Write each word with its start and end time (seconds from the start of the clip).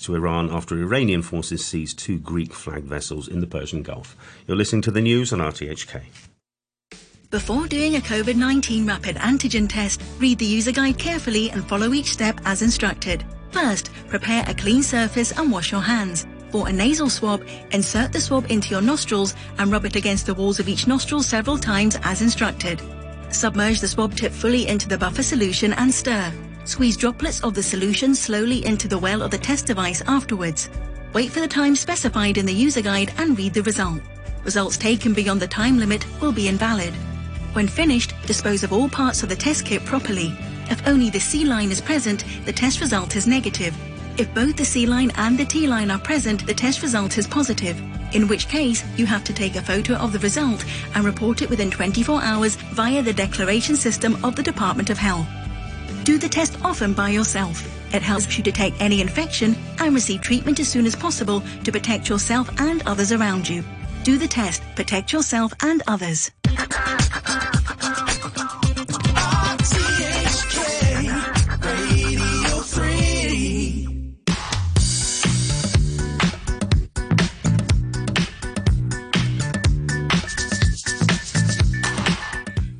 to 0.00 0.14
Iran 0.14 0.50
after 0.50 0.76
Iranian 0.76 1.22
forces 1.22 1.64
seized 1.64 1.98
two 1.98 2.18
Greek 2.18 2.52
flagged 2.52 2.88
vessels 2.88 3.28
in 3.28 3.40
the 3.40 3.46
Persian 3.46 3.82
Gulf. 3.82 4.16
You're 4.46 4.56
listening 4.56 4.82
to 4.82 4.90
the 4.90 5.00
news 5.00 5.32
on 5.32 5.38
RTHK. 5.38 6.02
Before 7.30 7.68
doing 7.68 7.94
a 7.94 8.00
COVID 8.00 8.34
19 8.34 8.86
rapid 8.86 9.16
antigen 9.16 9.68
test, 9.68 10.02
read 10.18 10.38
the 10.38 10.44
user 10.46 10.72
guide 10.72 10.98
carefully 10.98 11.50
and 11.50 11.66
follow 11.68 11.92
each 11.92 12.10
step 12.10 12.40
as 12.44 12.62
instructed. 12.62 13.24
First, 13.52 13.90
prepare 14.08 14.44
a 14.48 14.54
clean 14.54 14.82
surface 14.82 15.30
and 15.38 15.52
wash 15.52 15.70
your 15.70 15.80
hands. 15.80 16.26
For 16.50 16.68
a 16.68 16.72
nasal 16.72 17.08
swab, 17.08 17.46
insert 17.70 18.12
the 18.12 18.20
swab 18.20 18.50
into 18.50 18.70
your 18.70 18.82
nostrils 18.82 19.36
and 19.58 19.70
rub 19.70 19.84
it 19.84 19.94
against 19.94 20.26
the 20.26 20.34
walls 20.34 20.58
of 20.58 20.68
each 20.68 20.88
nostril 20.88 21.22
several 21.22 21.56
times 21.56 21.96
as 22.02 22.22
instructed. 22.22 22.82
Submerge 23.30 23.80
the 23.80 23.86
swab 23.86 24.16
tip 24.16 24.32
fully 24.32 24.66
into 24.66 24.88
the 24.88 24.98
buffer 24.98 25.22
solution 25.22 25.72
and 25.74 25.94
stir. 25.94 26.32
Squeeze 26.70 26.96
droplets 26.96 27.40
of 27.40 27.54
the 27.54 27.62
solution 27.64 28.14
slowly 28.14 28.64
into 28.64 28.86
the 28.86 28.96
well 28.96 29.22
of 29.22 29.32
the 29.32 29.38
test 29.38 29.66
device 29.66 30.02
afterwards. 30.06 30.70
Wait 31.12 31.32
for 31.32 31.40
the 31.40 31.48
time 31.48 31.74
specified 31.74 32.38
in 32.38 32.46
the 32.46 32.54
user 32.54 32.80
guide 32.80 33.12
and 33.18 33.36
read 33.36 33.54
the 33.54 33.62
result. 33.64 34.00
Results 34.44 34.76
taken 34.76 35.12
beyond 35.12 35.42
the 35.42 35.48
time 35.48 35.80
limit 35.80 36.06
will 36.20 36.30
be 36.30 36.46
invalid. 36.46 36.94
When 37.54 37.66
finished, 37.66 38.14
dispose 38.24 38.62
of 38.62 38.72
all 38.72 38.88
parts 38.88 39.24
of 39.24 39.28
the 39.28 39.34
test 39.34 39.66
kit 39.66 39.84
properly. 39.84 40.32
If 40.70 40.86
only 40.86 41.10
the 41.10 41.18
C 41.18 41.44
line 41.44 41.72
is 41.72 41.80
present, 41.80 42.24
the 42.44 42.52
test 42.52 42.80
result 42.80 43.16
is 43.16 43.26
negative. 43.26 43.76
If 44.16 44.32
both 44.32 44.56
the 44.56 44.64
C 44.64 44.86
line 44.86 45.10
and 45.16 45.36
the 45.36 45.46
T 45.46 45.66
line 45.66 45.90
are 45.90 45.98
present, 45.98 46.46
the 46.46 46.54
test 46.54 46.82
result 46.82 47.18
is 47.18 47.26
positive. 47.26 47.82
In 48.14 48.28
which 48.28 48.46
case, 48.46 48.84
you 48.96 49.06
have 49.06 49.24
to 49.24 49.32
take 49.32 49.56
a 49.56 49.60
photo 49.60 49.94
of 49.94 50.12
the 50.12 50.20
result 50.20 50.64
and 50.94 51.04
report 51.04 51.42
it 51.42 51.50
within 51.50 51.72
24 51.72 52.22
hours 52.22 52.54
via 52.54 53.02
the 53.02 53.12
declaration 53.12 53.74
system 53.74 54.24
of 54.24 54.36
the 54.36 54.42
Department 54.44 54.88
of 54.88 54.98
Health. 54.98 55.26
Do 56.04 56.16
the 56.16 56.28
test 56.28 56.56
often 56.64 56.94
by 56.94 57.10
yourself. 57.10 57.62
It 57.94 58.02
helps 58.02 58.36
you 58.38 58.42
detect 58.42 58.76
any 58.80 59.00
infection 59.00 59.54
and 59.78 59.94
receive 59.94 60.22
treatment 60.22 60.58
as 60.58 60.68
soon 60.68 60.86
as 60.86 60.96
possible 60.96 61.42
to 61.62 61.70
protect 61.70 62.08
yourself 62.08 62.48
and 62.58 62.82
others 62.86 63.12
around 63.12 63.48
you. 63.48 63.62
Do 64.02 64.16
the 64.16 64.26
test, 64.26 64.62
protect 64.76 65.12
yourself 65.12 65.52
and 65.62 65.82
others. 65.86 66.30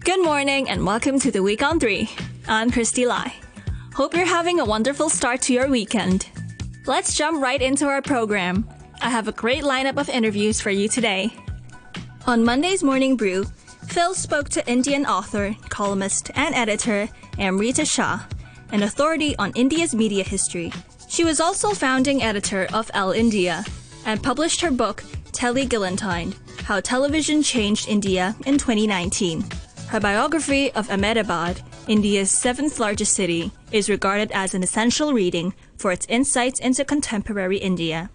Good 0.04 0.24
morning 0.24 0.70
and 0.70 0.86
welcome 0.86 1.20
to 1.20 1.30
the 1.30 1.42
Week 1.42 1.62
on 1.62 1.78
3. 1.78 2.29
I'm 2.52 2.72
Christy 2.72 3.06
Lai. 3.06 3.32
Hope 3.94 4.12
you're 4.12 4.26
having 4.26 4.58
a 4.58 4.64
wonderful 4.64 5.08
start 5.08 5.40
to 5.42 5.52
your 5.52 5.68
weekend. 5.68 6.26
Let's 6.84 7.16
jump 7.16 7.40
right 7.40 7.62
into 7.62 7.86
our 7.86 8.02
program. 8.02 8.68
I 9.00 9.08
have 9.08 9.28
a 9.28 9.32
great 9.32 9.62
lineup 9.62 10.00
of 10.00 10.08
interviews 10.08 10.60
for 10.60 10.70
you 10.70 10.88
today. 10.88 11.32
On 12.26 12.44
Monday's 12.44 12.82
Morning 12.82 13.16
Brew, 13.16 13.44
Phil 13.86 14.14
spoke 14.14 14.48
to 14.48 14.68
Indian 14.68 15.06
author, 15.06 15.54
columnist, 15.68 16.32
and 16.34 16.52
editor 16.56 17.08
Amrita 17.38 17.84
Shah, 17.84 18.18
an 18.72 18.82
authority 18.82 19.36
on 19.36 19.52
India's 19.54 19.94
media 19.94 20.24
history. 20.24 20.72
She 21.08 21.22
was 21.22 21.38
also 21.38 21.70
founding 21.70 22.20
editor 22.20 22.66
of 22.72 22.90
Elle 22.94 23.12
India 23.12 23.64
and 24.06 24.20
published 24.20 24.60
her 24.60 24.72
book, 24.72 25.04
Telly 25.30 25.66
Guillotined 25.66 26.34
How 26.64 26.80
Television 26.80 27.44
Changed 27.44 27.88
India 27.88 28.34
in 28.44 28.58
2019. 28.58 29.44
Her 29.86 30.00
biography 30.00 30.72
of 30.72 30.90
Ahmedabad, 30.90 31.62
India's 31.90 32.30
seventh 32.30 32.78
largest 32.78 33.14
city, 33.14 33.50
is 33.72 33.90
regarded 33.90 34.30
as 34.30 34.54
an 34.54 34.62
essential 34.62 35.12
reading 35.12 35.52
for 35.76 35.90
its 35.90 36.06
insights 36.08 36.60
into 36.60 36.84
contemporary 36.84 37.58
India. 37.58 38.10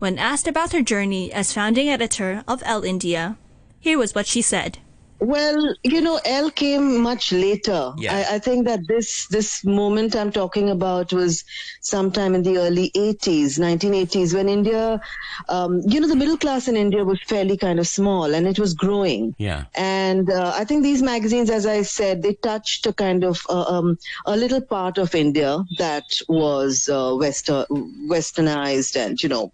When 0.00 0.18
asked 0.18 0.48
about 0.48 0.72
her 0.72 0.82
journey 0.82 1.32
as 1.32 1.52
founding 1.52 1.88
editor 1.88 2.42
of 2.48 2.60
Elle 2.66 2.82
India, 2.82 3.38
here 3.78 3.98
was 3.98 4.16
what 4.16 4.26
she 4.26 4.42
said. 4.42 4.78
Well, 5.20 5.74
you 5.82 6.00
know, 6.00 6.20
Elle 6.24 6.50
came 6.50 7.00
much 7.00 7.32
later. 7.32 7.92
Yeah. 7.98 8.14
I, 8.14 8.36
I 8.36 8.38
think 8.38 8.66
that 8.66 8.80
this 8.86 9.26
this 9.28 9.64
moment 9.64 10.14
I'm 10.14 10.30
talking 10.30 10.70
about 10.70 11.12
was 11.12 11.44
sometime 11.80 12.34
in 12.34 12.42
the 12.42 12.58
early 12.58 12.90
80s, 12.94 13.58
1980s, 13.58 14.34
when 14.34 14.48
India, 14.48 15.00
um, 15.48 15.80
you 15.86 16.00
know, 16.00 16.06
the 16.06 16.16
middle 16.16 16.36
class 16.36 16.68
in 16.68 16.76
India 16.76 17.04
was 17.04 17.20
fairly 17.26 17.56
kind 17.56 17.80
of 17.80 17.88
small 17.88 18.32
and 18.34 18.46
it 18.46 18.58
was 18.58 18.74
growing. 18.74 19.34
Yeah. 19.38 19.64
And 19.74 20.30
uh, 20.30 20.52
I 20.54 20.64
think 20.64 20.82
these 20.82 21.02
magazines, 21.02 21.50
as 21.50 21.66
I 21.66 21.82
said, 21.82 22.22
they 22.22 22.34
touched 22.34 22.86
a 22.86 22.92
kind 22.92 23.24
of 23.24 23.44
uh, 23.48 23.62
um, 23.62 23.98
a 24.26 24.36
little 24.36 24.60
part 24.60 24.98
of 24.98 25.14
India 25.14 25.58
that 25.78 26.04
was 26.28 26.88
uh, 26.88 27.14
western, 27.14 27.64
westernized 28.08 28.96
and, 28.96 29.20
you 29.22 29.28
know, 29.28 29.52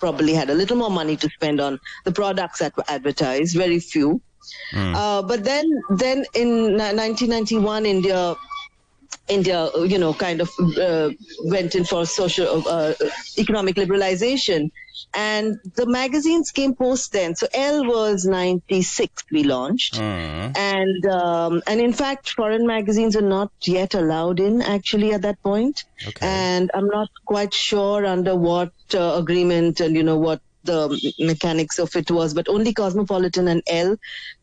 probably 0.00 0.32
had 0.32 0.50
a 0.50 0.54
little 0.54 0.76
more 0.76 0.90
money 0.90 1.16
to 1.16 1.28
spend 1.28 1.60
on 1.60 1.78
the 2.04 2.12
products 2.12 2.60
that 2.60 2.76
were 2.76 2.84
advertised, 2.88 3.56
very 3.56 3.80
few. 3.80 4.20
Uh, 4.94 5.22
but 5.22 5.44
then, 5.44 5.70
then 5.90 6.24
in 6.34 6.76
1991, 6.76 7.86
India, 7.86 8.36
India, 9.28 9.70
uh, 9.74 9.82
you 9.82 9.98
know, 9.98 10.14
kind 10.14 10.40
of 10.40 10.50
uh, 10.78 11.10
went 11.44 11.74
in 11.74 11.84
for 11.84 12.06
social, 12.06 12.62
uh, 12.68 12.94
economic 13.38 13.76
liberalization, 13.76 14.70
and 15.14 15.58
the 15.74 15.86
magazines 15.86 16.50
came 16.50 16.74
post 16.74 17.12
then. 17.12 17.34
So 17.34 17.46
Elle 17.52 17.86
was 17.86 18.24
96 18.24 19.24
we 19.32 19.42
launched, 19.42 19.98
and 20.56 21.06
um, 21.06 21.62
and 21.66 21.80
in 21.80 21.92
fact, 21.92 22.30
foreign 22.30 22.66
magazines 22.66 23.16
are 23.16 23.28
not 23.28 23.50
yet 23.62 23.94
allowed 23.94 24.40
in 24.40 24.62
actually 24.62 25.12
at 25.12 25.22
that 25.22 25.42
point. 25.42 25.84
Okay. 26.06 26.26
And 26.26 26.70
I'm 26.72 26.86
not 26.86 27.08
quite 27.24 27.52
sure 27.52 28.06
under 28.06 28.36
what 28.36 28.72
uh, 28.94 29.16
agreement 29.16 29.80
and 29.80 29.96
you 29.96 30.02
know 30.02 30.18
what 30.18 30.40
the 30.66 31.14
mechanics 31.18 31.78
of 31.78 31.94
it 31.96 32.10
was, 32.10 32.34
but 32.34 32.48
only 32.48 32.72
Cosmopolitan 32.72 33.48
and 33.48 33.62
Elle 33.66 33.96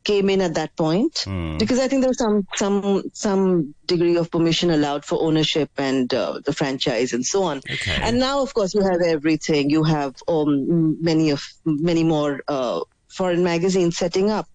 came 0.04 0.30
in 0.30 0.42
at 0.42 0.56
that 0.56 0.76
point 0.76 1.24
because 1.60 1.80
I 1.80 1.88
think 1.88 2.02
there 2.02 2.10
was 2.10 2.18
some 2.18 2.48
some 2.56 3.04
some 3.14 3.76
degree 3.86 4.18
of 4.18 4.32
permission 4.32 4.72
allowed 4.72 5.06
for 5.06 5.22
ownership 5.22 5.70
and 5.78 6.14
uh, 6.14 6.40
the 6.44 6.54
franchise 6.54 7.14
and 7.14 7.26
so 7.26 7.44
on. 7.44 7.58
Okay. 7.58 8.00
And 8.02 8.20
now, 8.20 8.42
of 8.42 8.54
course, 8.54 8.74
you 8.74 8.82
have 8.82 9.02
everything. 9.02 9.70
You 9.70 9.84
have 9.84 10.16
um, 10.28 11.02
many 11.02 11.30
of 11.30 11.44
many 11.66 12.04
more. 12.04 12.42
Uh, 12.48 12.82
foreign 13.14 13.44
magazines 13.44 13.96
setting 13.96 14.32
up. 14.32 14.50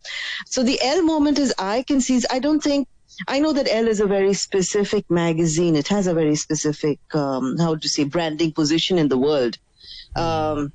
So 0.46 0.64
the 0.64 0.80
Elle 0.82 1.02
moment 1.02 1.38
is 1.38 1.54
I 1.58 1.84
can 1.84 2.00
see, 2.00 2.20
I 2.28 2.40
don't 2.40 2.60
think, 2.60 2.88
I 3.26 3.38
know 3.40 3.52
that 3.52 3.68
Elle 3.70 3.88
is 3.88 4.00
a 4.00 4.06
very 4.06 4.34
specific 4.34 5.08
magazine. 5.10 5.76
It 5.76 5.88
has 5.88 6.06
a 6.06 6.14
very 6.14 6.36
specific, 6.36 6.98
um, 7.14 7.56
how 7.58 7.76
to 7.76 7.88
say, 7.88 8.04
branding 8.04 8.52
position 8.52 8.98
in 8.98 9.08
the 9.08 9.18
world. 9.18 9.58
Um, 10.16 10.72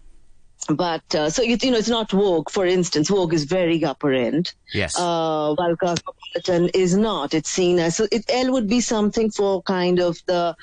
but 0.69 1.15
uh, 1.15 1.29
so 1.29 1.41
you, 1.41 1.57
you 1.61 1.71
know, 1.71 1.77
it's 1.77 1.89
not 1.89 2.11
Vogue, 2.11 2.49
for 2.49 2.65
instance. 2.65 3.09
Vogue 3.09 3.33
is 3.33 3.43
very 3.43 3.83
upper 3.83 4.11
end. 4.11 4.53
Yes. 4.73 4.97
Uh, 4.97 5.53
while 5.55 5.75
Cosmopolitan 5.75 6.69
is 6.73 6.95
not. 6.95 7.33
It's 7.33 7.49
seen 7.49 7.79
as 7.79 7.97
so. 7.97 8.07
It, 8.11 8.25
Elle 8.29 8.51
would 8.51 8.67
be 8.67 8.81
something 8.81 9.31
for 9.31 9.61
kind 9.63 9.99
of 9.99 10.17
the 10.25 10.55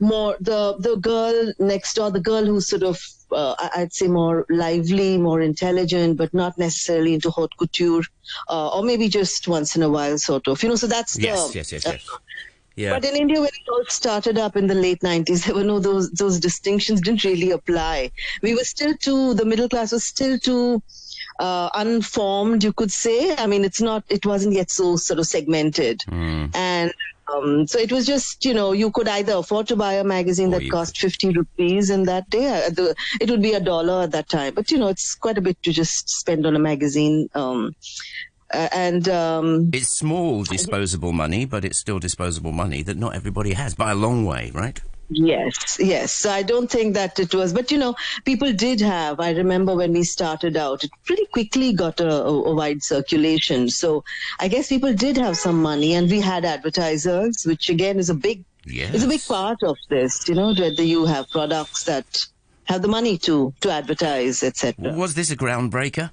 more 0.00 0.36
the 0.40 0.76
the 0.78 0.96
girl 0.96 1.52
next 1.58 1.94
door, 1.94 2.10
the 2.10 2.20
girl 2.20 2.44
who's 2.44 2.68
sort 2.68 2.82
of 2.82 3.00
uh, 3.32 3.54
I'd 3.74 3.92
say 3.92 4.08
more 4.08 4.46
lively, 4.48 5.18
more 5.18 5.40
intelligent, 5.40 6.16
but 6.16 6.32
not 6.32 6.56
necessarily 6.58 7.14
into 7.14 7.30
haute 7.30 7.56
couture, 7.58 8.02
uh, 8.48 8.68
or 8.68 8.82
maybe 8.82 9.08
just 9.08 9.48
once 9.48 9.76
in 9.76 9.82
a 9.82 9.88
while, 9.88 10.18
sort 10.18 10.48
of. 10.48 10.62
You 10.62 10.70
know, 10.70 10.76
so 10.76 10.86
that's 10.86 11.18
yes, 11.18 11.48
the 11.48 11.58
yes, 11.58 11.72
yes, 11.72 11.84
yes. 11.84 12.08
Yeah. 12.78 12.90
but 12.94 13.04
in 13.04 13.16
India, 13.16 13.40
when 13.40 13.48
it 13.48 13.68
all 13.72 13.84
started 13.88 14.38
up 14.38 14.56
in 14.56 14.68
the 14.68 14.74
late 14.74 15.00
90s, 15.00 15.44
there 15.44 15.54
were 15.54 15.64
no 15.64 15.80
those 15.80 16.10
those 16.12 16.38
distinctions 16.38 17.00
didn't 17.00 17.24
really 17.24 17.50
apply. 17.50 18.10
We 18.42 18.54
were 18.54 18.64
still 18.64 18.94
too 18.96 19.34
the 19.34 19.44
middle 19.44 19.68
class 19.68 19.92
was 19.92 20.04
still 20.04 20.38
too 20.38 20.82
uh, 21.40 21.70
unformed, 21.74 22.62
you 22.64 22.72
could 22.72 22.92
say. 22.92 23.34
I 23.36 23.46
mean, 23.46 23.64
it's 23.64 23.80
not 23.80 24.04
it 24.08 24.24
wasn't 24.24 24.54
yet 24.54 24.70
so 24.70 24.96
sort 24.96 25.18
of 25.18 25.26
segmented, 25.26 26.00
and 26.54 26.92
um, 27.34 27.66
so 27.66 27.78
it 27.78 27.92
was 27.92 28.06
just 28.06 28.44
you 28.44 28.54
know 28.54 28.72
you 28.72 28.90
could 28.90 29.08
either 29.08 29.34
afford 29.34 29.66
to 29.68 29.76
buy 29.76 29.94
a 29.94 30.04
magazine 30.04 30.48
Or 30.54 30.60
that 30.60 30.70
cost 30.70 30.98
50 30.98 31.30
rupees 31.30 31.90
in 31.90 32.04
that 32.04 32.30
day. 32.30 32.46
Uh, 32.46 32.70
the, 32.70 32.94
it 33.20 33.30
would 33.30 33.42
be 33.42 33.52
a 33.52 33.60
dollar 33.60 34.02
at 34.04 34.12
that 34.12 34.28
time, 34.28 34.54
but 34.54 34.70
you 34.70 34.78
know 34.78 34.88
it's 34.88 35.14
quite 35.14 35.38
a 35.38 35.42
bit 35.42 35.62
to 35.64 35.72
just 35.72 36.08
spend 36.08 36.46
on 36.46 36.56
a 36.56 36.58
magazine. 36.58 37.28
Um, 37.34 37.74
uh, 38.52 38.68
and 38.72 39.08
um, 39.08 39.70
It's 39.72 39.88
small 39.88 40.44
disposable 40.44 41.12
money, 41.12 41.44
but 41.44 41.64
it's 41.64 41.78
still 41.78 41.98
disposable 41.98 42.52
money 42.52 42.82
that 42.82 42.96
not 42.96 43.14
everybody 43.14 43.52
has 43.52 43.74
by 43.74 43.90
a 43.92 43.94
long 43.94 44.24
way, 44.24 44.50
right? 44.54 44.80
Yes, 45.10 45.78
yes. 45.80 46.12
So 46.12 46.30
I 46.30 46.42
don't 46.42 46.70
think 46.70 46.94
that 46.94 47.18
it 47.18 47.34
was, 47.34 47.52
but 47.54 47.70
you 47.70 47.78
know, 47.78 47.94
people 48.26 48.52
did 48.52 48.80
have. 48.80 49.20
I 49.20 49.30
remember 49.30 49.74
when 49.74 49.92
we 49.92 50.02
started 50.04 50.56
out, 50.56 50.84
it 50.84 50.90
pretty 51.06 51.24
quickly 51.26 51.72
got 51.72 51.98
a, 52.00 52.24
a, 52.24 52.54
wide 52.54 52.82
circulation. 52.82 53.70
So 53.70 54.04
I 54.38 54.48
guess 54.48 54.68
people 54.68 54.92
did 54.92 55.16
have 55.16 55.38
some 55.38 55.62
money, 55.62 55.94
and 55.94 56.10
we 56.10 56.20
had 56.20 56.44
advertisers, 56.44 57.44
which 57.46 57.70
again 57.70 57.98
is 57.98 58.10
a 58.10 58.14
big, 58.14 58.44
Yes. 58.66 58.94
is 58.94 59.04
a 59.04 59.08
big 59.08 59.22
part 59.22 59.62
of 59.62 59.78
this. 59.88 60.28
You 60.28 60.34
know, 60.34 60.52
whether 60.52 60.82
you 60.82 61.06
have 61.06 61.30
products 61.30 61.84
that 61.84 62.26
have 62.64 62.82
the 62.82 62.88
money 62.88 63.16
to 63.18 63.54
to 63.62 63.70
advertise, 63.70 64.42
etc. 64.42 64.92
Was 64.92 65.14
this 65.14 65.30
a 65.30 65.36
groundbreaker? 65.36 66.10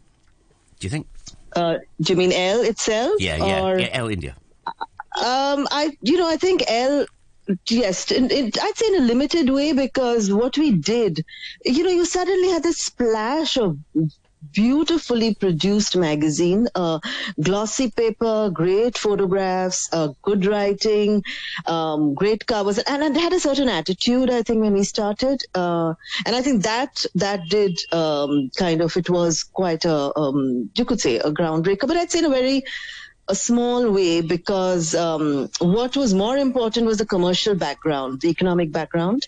Do 0.80 0.88
you 0.88 0.90
think? 0.90 1.08
Uh, 1.56 1.78
do 2.02 2.14
you 2.14 2.18
mean 2.18 2.34
Elle 2.34 2.62
itself? 2.62 3.14
Yeah, 3.20 3.38
yeah. 3.38 3.64
Or- 3.64 3.80
yeah 3.80 3.90
Elle 3.92 4.10
India. 4.10 4.36
Um, 5.18 5.68
I, 5.72 5.96
you 6.02 6.18
know, 6.18 6.28
I 6.28 6.36
think 6.36 6.64
Elle, 6.68 7.06
yes, 7.70 8.12
I'd 8.12 8.78
say 8.78 8.88
in 8.88 8.96
a 8.96 9.06
limited 9.06 9.50
way 9.50 9.72
because 9.72 10.32
what 10.32 10.58
we 10.58 10.72
did, 10.72 11.24
you 11.64 11.84
know, 11.84 11.90
you 11.92 12.04
suddenly 12.04 12.50
had 12.50 12.64
this 12.64 12.78
splash 12.80 13.56
of 13.56 13.78
beautifully 14.54 15.34
produced 15.36 15.96
magazine, 15.96 16.68
uh, 16.76 17.00
glossy 17.42 17.92
paper, 17.92 18.50
great 18.54 18.98
photographs, 18.98 19.90
uh, 19.92 20.10
good 20.22 20.46
writing, 20.46 21.24
um, 21.66 22.14
great 22.14 22.46
covers, 22.46 22.78
and 22.80 23.04
it 23.04 23.20
had 23.20 23.34
a 23.34 23.40
certain 23.40 23.70
attitude. 23.70 24.30
I 24.30 24.44
think 24.44 24.62
when 24.62 24.74
we 24.74 24.84
started, 24.84 25.44
uh, 25.54 25.94
and 26.26 26.36
I 26.36 26.42
think 26.42 26.64
that 26.64 27.06
that 27.16 27.42
did 27.50 27.80
um, 27.92 28.50
kind 28.56 28.82
of 28.82 28.96
it 28.98 29.10
was 29.10 29.44
quite 29.44 29.86
a 29.86 30.18
um, 30.18 30.70
you 30.76 30.86
could 30.86 31.00
say 31.00 31.18
a 31.18 31.32
groundbreaker, 31.32 31.88
but 31.88 31.98
I'd 31.98 32.12
say 32.12 32.20
in 32.20 32.26
a 32.26 32.30
very 32.30 32.64
a 33.28 33.36
small 33.36 33.92
way 33.92 34.22
because 34.22 34.94
um, 34.94 35.50
what 35.60 35.98
was 35.98 36.14
more 36.14 36.38
important 36.38 36.86
was 36.86 36.98
the 36.98 37.06
commercial 37.06 37.56
background, 37.56 38.22
the 38.22 38.30
economic 38.30 38.72
background. 38.72 39.28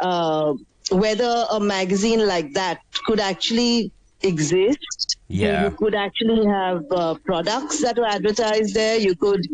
Uh, 0.00 0.54
whether 0.90 1.44
a 1.50 1.60
magazine 1.60 2.26
like 2.26 2.54
that 2.54 2.80
could 3.04 3.20
actually 3.20 3.92
exist. 4.22 5.16
Yeah. 5.28 5.64
You 5.64 5.70
could 5.70 5.94
actually 5.94 6.46
have 6.46 6.84
uh, 6.90 7.14
products 7.24 7.80
that 7.82 7.96
were 7.96 8.06
advertised 8.06 8.74
there. 8.74 8.98
You 8.98 9.14
could, 9.14 9.46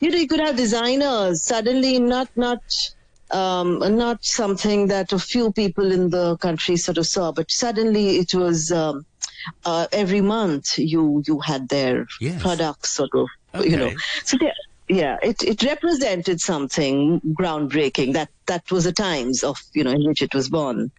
you 0.00 0.10
know, 0.10 0.18
you 0.18 0.26
could 0.26 0.40
have 0.40 0.56
designers 0.56 1.42
suddenly 1.42 1.98
not, 1.98 2.28
not, 2.36 2.62
um, 3.30 3.78
not 3.96 4.24
something 4.24 4.88
that 4.88 5.12
a 5.12 5.18
few 5.18 5.52
people 5.52 5.92
in 5.92 6.10
the 6.10 6.36
country 6.38 6.76
sort 6.76 6.98
of 6.98 7.06
saw, 7.06 7.32
but 7.32 7.50
suddenly 7.50 8.16
it 8.16 8.34
was, 8.34 8.72
um, 8.72 9.04
uh, 9.64 9.86
every 9.92 10.20
month 10.20 10.78
you, 10.78 11.22
you 11.26 11.38
had 11.40 11.68
their 11.68 12.06
Yes. 12.20 12.42
products 12.42 12.90
sort 12.90 13.10
of, 13.14 13.28
you 13.64 13.76
know, 13.76 13.92
so 14.24 14.36
there, 14.38 14.52
yeah, 14.88 15.18
it, 15.22 15.42
it 15.42 15.62
represented 15.62 16.40
something 16.40 17.20
groundbreaking. 17.38 18.14
That 18.14 18.30
that 18.46 18.70
was 18.70 18.84
the 18.84 18.92
times 18.92 19.44
of 19.44 19.58
you 19.74 19.84
know 19.84 19.90
in 19.90 20.06
which 20.06 20.22
it 20.22 20.34
was 20.34 20.48
born. 20.48 20.90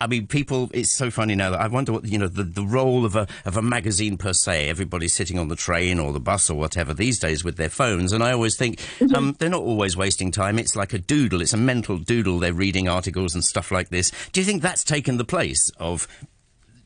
I 0.00 0.06
mean, 0.06 0.26
people. 0.26 0.70
It's 0.74 0.92
so 0.92 1.10
funny 1.10 1.34
now 1.34 1.50
that 1.50 1.60
I 1.60 1.68
wonder 1.68 1.92
what 1.92 2.04
you 2.04 2.18
know 2.18 2.28
the, 2.28 2.42
the 2.42 2.64
role 2.64 3.04
of 3.04 3.16
a 3.16 3.26
of 3.44 3.56
a 3.56 3.62
magazine 3.62 4.18
per 4.18 4.32
se. 4.32 4.68
Everybody's 4.68 5.14
sitting 5.14 5.38
on 5.38 5.48
the 5.48 5.56
train 5.56 5.98
or 5.98 6.12
the 6.12 6.20
bus 6.20 6.50
or 6.50 6.54
whatever 6.54 6.92
these 6.92 7.18
days 7.18 7.44
with 7.44 7.56
their 7.56 7.70
phones, 7.70 8.12
and 8.12 8.22
I 8.22 8.32
always 8.32 8.56
think 8.56 8.80
um, 9.14 9.34
they're 9.38 9.48
not 9.48 9.62
always 9.62 9.96
wasting 9.96 10.30
time. 10.30 10.58
It's 10.58 10.76
like 10.76 10.92
a 10.92 10.98
doodle. 10.98 11.40
It's 11.40 11.54
a 11.54 11.58
mental 11.58 11.98
doodle. 11.98 12.38
They're 12.38 12.52
reading 12.52 12.88
articles 12.88 13.34
and 13.34 13.42
stuff 13.42 13.70
like 13.70 13.88
this. 13.88 14.12
Do 14.32 14.40
you 14.40 14.44
think 14.44 14.62
that's 14.62 14.84
taken 14.84 15.16
the 15.16 15.24
place 15.24 15.70
of 15.78 16.06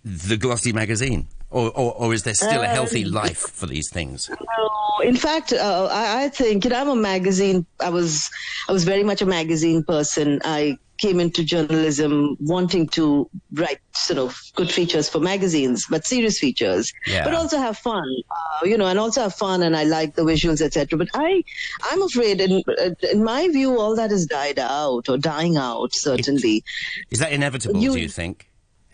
the 0.05 0.37
glossy 0.37 0.73
magazine, 0.73 1.26
or 1.50 1.70
or, 1.70 1.94
or 1.94 2.14
is 2.14 2.23
there 2.23 2.35
still 2.35 2.62
a 2.62 2.67
healthy 2.67 3.05
life 3.05 3.38
for 3.38 3.67
these 3.67 3.91
things? 3.91 4.29
No, 4.31 5.08
in 5.08 5.17
fact, 5.17 5.52
uh, 5.52 5.88
I, 5.91 6.25
I 6.25 6.29
think 6.29 6.64
you 6.64 6.70
know 6.70 6.81
I'm 6.81 6.88
a 6.88 6.97
magazine. 6.97 7.67
I 7.81 7.91
was 7.91 8.31
I 8.69 8.73
was 8.73 8.85
very 8.85 9.02
much 9.05 9.20
a 9.23 9.26
magazine 9.26 9.82
person. 9.85 10.41
I 10.44 10.79
came 10.99 11.19
into 11.19 11.43
journalism 11.43 12.37
wanting 12.41 12.87
to 12.87 13.26
write 13.55 13.79
sort 13.94 14.19
of 14.19 14.38
good 14.55 14.70
features 14.70 15.08
for 15.08 15.19
magazines, 15.19 15.87
but 15.88 16.05
serious 16.05 16.38
features, 16.38 16.93
Yeah. 17.06 17.25
but 17.25 17.32
also 17.32 17.56
have 17.56 17.79
fun, 17.79 18.05
uh, 18.31 18.67
you 18.67 18.76
know, 18.76 18.85
and 18.87 18.99
also 18.99 19.23
have 19.23 19.35
fun. 19.35 19.62
And 19.62 19.75
I 19.75 19.85
like 19.85 20.14
the 20.14 20.25
visuals, 20.25 20.61
etc. 20.61 20.99
But 20.99 21.08
I, 21.14 21.43
I'm 21.85 22.03
afraid, 22.03 22.43
in, 22.43 22.62
in 23.11 23.25
my 23.25 23.49
view, 23.49 23.79
all 23.81 23.96
that 23.96 24.11
has 24.11 24.26
died 24.26 24.58
out 24.58 25.08
or 25.08 25.17
dying 25.17 25.56
out. 25.56 25.94
Certainly, 25.94 26.62
Is 27.11 27.19
that 27.19 27.32
inevitable? 27.32 27.81
You- 27.81 27.93
do 27.94 28.00
you 28.00 28.08
think? 28.11 28.50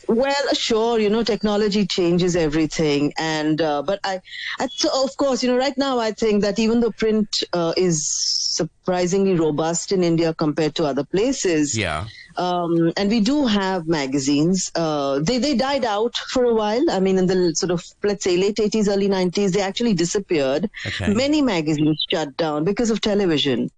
Well, 0.08 0.54
sure, 0.54 1.00
you 1.00 1.10
know, 1.10 1.24
technology 1.24 1.84
changes 1.84 2.36
everything, 2.36 3.12
and 3.18 3.60
uh, 3.60 3.82
but 3.82 3.98
I, 4.04 4.20
I, 4.60 4.68
so 4.68 4.88
of 5.04 5.16
course, 5.16 5.42
you 5.42 5.50
know, 5.50 5.56
right 5.58 5.76
now 5.76 5.98
I 5.98 6.12
think 6.12 6.42
that 6.42 6.60
even 6.60 6.78
though 6.80 6.92
print 6.92 7.42
uh, 7.52 7.72
is 7.76 8.06
surprisingly 8.08 9.34
robust 9.34 9.90
in 9.90 10.04
India 10.04 10.32
compared 10.32 10.76
to 10.76 10.84
other 10.84 11.02
places, 11.04 11.76
Yeah. 11.76 12.06
um, 12.36 12.92
and 12.96 13.10
we 13.10 13.18
do 13.20 13.46
have 13.46 13.88
magazines. 13.88 14.70
Uh, 14.76 15.18
they 15.18 15.38
they 15.38 15.56
died 15.56 15.84
out 15.84 16.14
for 16.16 16.44
a 16.44 16.54
while. 16.54 16.88
I 16.88 17.00
mean, 17.00 17.18
in 17.18 17.26
the 17.26 17.52
sort 17.56 17.72
of 17.72 17.82
let's 18.04 18.22
say 18.22 18.36
late 18.36 18.60
eighties, 18.60 18.88
early 18.88 19.08
nineties, 19.08 19.52
they 19.52 19.60
actually 19.60 19.94
disappeared. 19.94 20.70
Okay. 20.86 21.12
Many 21.14 21.42
magazines 21.42 22.06
shut 22.08 22.36
down 22.36 22.62
because 22.62 22.90
of 22.90 23.00
television. 23.00 23.70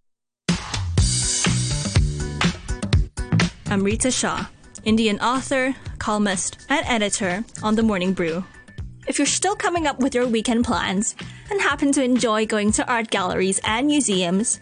Amrita 3.71 4.11
Shah, 4.11 4.47
Indian 4.89 5.21
author, 5.21 5.75
columnist, 5.99 6.65
and 6.71 6.81
editor 6.87 7.45
on 7.63 7.75
The 7.75 7.83
Morning 7.83 8.15
Brew. 8.15 8.43
If 9.07 9.19
you're 9.19 9.27
still 9.27 9.55
coming 9.55 9.87
up 9.87 9.99
with 10.01 10.15
your 10.15 10.27
weekend 10.27 10.65
plans 10.65 11.15
and 11.51 11.61
happen 11.61 11.93
to 11.93 12.03
enjoy 12.03 12.47
going 12.47 12.73
to 12.73 12.91
art 12.91 13.11
galleries 13.11 13.61
and 13.65 13.87
museums, 13.87 14.59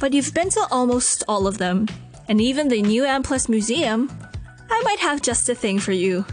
but 0.00 0.12
you've 0.12 0.34
been 0.34 0.50
to 0.50 0.66
almost 0.72 1.22
all 1.28 1.46
of 1.46 1.58
them, 1.58 1.86
and 2.26 2.40
even 2.40 2.66
the 2.66 2.82
new 2.82 3.04
M 3.04 3.22
Plus 3.22 3.48
Museum, 3.48 4.10
I 4.68 4.82
might 4.82 4.98
have 4.98 5.22
just 5.22 5.46
the 5.46 5.54
thing 5.54 5.78
for 5.78 5.92
you. 5.92 6.26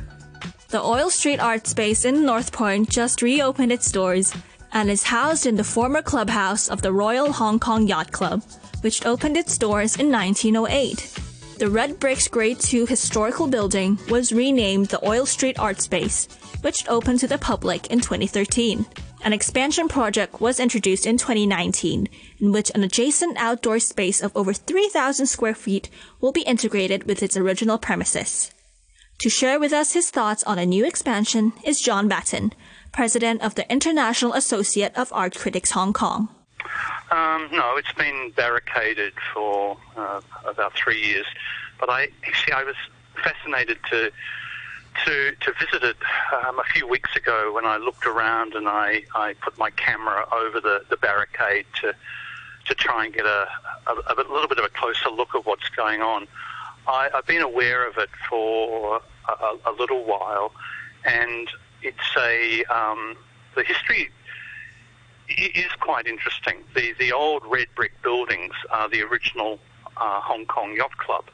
The 0.69 0.81
Oil 0.81 1.11
Street 1.11 1.39
Art 1.39 1.67
Space 1.67 2.05
in 2.05 2.25
North 2.25 2.51
Point 2.51 2.89
just 2.89 3.21
reopened 3.21 3.71
its 3.71 3.91
doors 3.91 4.33
and 4.73 4.89
is 4.89 5.03
housed 5.03 5.45
in 5.45 5.57
the 5.57 5.63
former 5.63 6.01
clubhouse 6.01 6.69
of 6.69 6.81
the 6.81 6.91
Royal 6.91 7.31
Hong 7.33 7.59
Kong 7.59 7.87
Yacht 7.87 8.11
Club, 8.11 8.41
which 8.81 9.05
opened 9.05 9.37
its 9.37 9.59
doors 9.59 9.95
in 9.95 10.11
1908. 10.11 11.26
The 11.57 11.71
red 11.71 12.00
bricks 12.00 12.27
Grade 12.27 12.59
2 12.59 12.86
historical 12.86 13.48
building 13.48 13.98
was 14.09 14.31
renamed 14.31 14.89
the 14.89 15.04
Oil 15.04 15.25
Street 15.25 15.57
Art 15.57 15.81
Space, 15.81 16.27
which 16.62 16.88
opened 16.88 17.19
to 17.21 17.27
the 17.27 17.39
public 17.39 17.88
in 17.88 18.00
2013. 18.00 18.86
An 19.24 19.33
expansion 19.33 19.88
project 19.88 20.39
was 20.39 20.59
introduced 20.59 21.07
in 21.07 21.18
2019, 21.18 22.09
in 22.39 22.51
which 22.51 22.69
an 22.75 22.83
adjacent 22.83 23.38
outdoor 23.38 23.80
space 23.80 24.21
of 24.21 24.38
over 24.38 24.54
3,000 24.54 25.25
square 25.25 25.56
feet 25.56 25.89
will 26.21 26.31
be 26.31 26.42
integrated 26.42 27.06
with 27.06 27.24
its 27.24 27.36
original 27.36 27.80
premises. 27.80 28.51
To 29.18 29.30
share 29.30 29.59
with 29.59 29.74
us 29.74 29.94
his 29.94 30.12
thoughts 30.12 30.44
on 30.44 30.59
a 30.59 30.65
new 30.65 30.86
expansion 30.86 31.54
is 31.63 31.81
John 31.81 32.07
Batten, 32.07 32.54
president 32.92 33.42
of 33.42 33.56
the 33.56 33.69
International 33.71 34.33
Associate 34.33 34.95
of 34.95 35.12
Art 35.12 35.36
Critics 35.36 35.71
Hong 35.71 35.92
Kong. 35.92 36.30
Um, 37.12 37.50
no, 37.51 37.77
it's 37.77 37.91
been 37.94 38.31
barricaded 38.35 39.13
for 39.33 39.77
uh, 39.95 40.21
about 40.45 40.74
three 40.75 41.01
years. 41.01 41.25
But 41.79 41.89
I 41.89 42.09
actually 42.25 42.53
I 42.53 42.63
was 42.63 42.75
fascinated 43.24 43.77
to 43.89 44.12
to 45.06 45.35
to 45.35 45.53
visit 45.59 45.83
it 45.83 45.97
um, 46.33 46.59
a 46.59 46.63
few 46.74 46.88
weeks 46.88 47.15
ago 47.15 47.51
when 47.53 47.65
I 47.65 47.77
looked 47.77 48.06
around 48.06 48.53
and 48.56 48.68
I, 48.68 49.03
I 49.15 49.33
put 49.41 49.57
my 49.57 49.69
camera 49.71 50.25
over 50.31 50.59
the, 50.59 50.83
the 50.89 50.97
barricade 50.97 51.65
to 51.81 51.94
to 52.65 52.75
try 52.75 53.06
and 53.06 53.13
get 53.13 53.25
a, 53.25 53.47
a, 53.88 54.13
a 54.13 54.15
little 54.30 54.47
bit 54.47 54.59
of 54.59 54.65
a 54.65 54.69
closer 54.69 55.09
look 55.09 55.33
at 55.35 55.45
what's 55.45 55.69
going 55.69 56.01
on. 56.01 56.27
I, 56.85 57.09
I've 57.13 57.25
been 57.25 57.41
aware 57.41 57.88
of 57.88 57.97
it 57.97 58.09
for 58.30 59.01
a, 59.30 59.69
a 59.69 59.71
little 59.71 60.03
while, 60.03 60.51
and 61.06 61.49
it's 61.81 62.16
a 62.18 62.63
um, 62.66 63.16
the 63.56 63.63
history 63.63 64.09
i- 65.29 65.51
is 65.55 65.71
quite 65.79 66.07
interesting. 66.07 66.63
The 66.75 66.93
the 66.99 67.11
old 67.13 67.43
red 67.45 67.67
brick 67.75 67.93
buildings 68.01 68.53
are 68.71 68.89
the 68.89 69.01
original 69.03 69.59
uh, 69.97 70.21
Hong 70.21 70.45
Kong 70.45 70.75
Yacht 70.75 70.97
Club, 70.97 71.25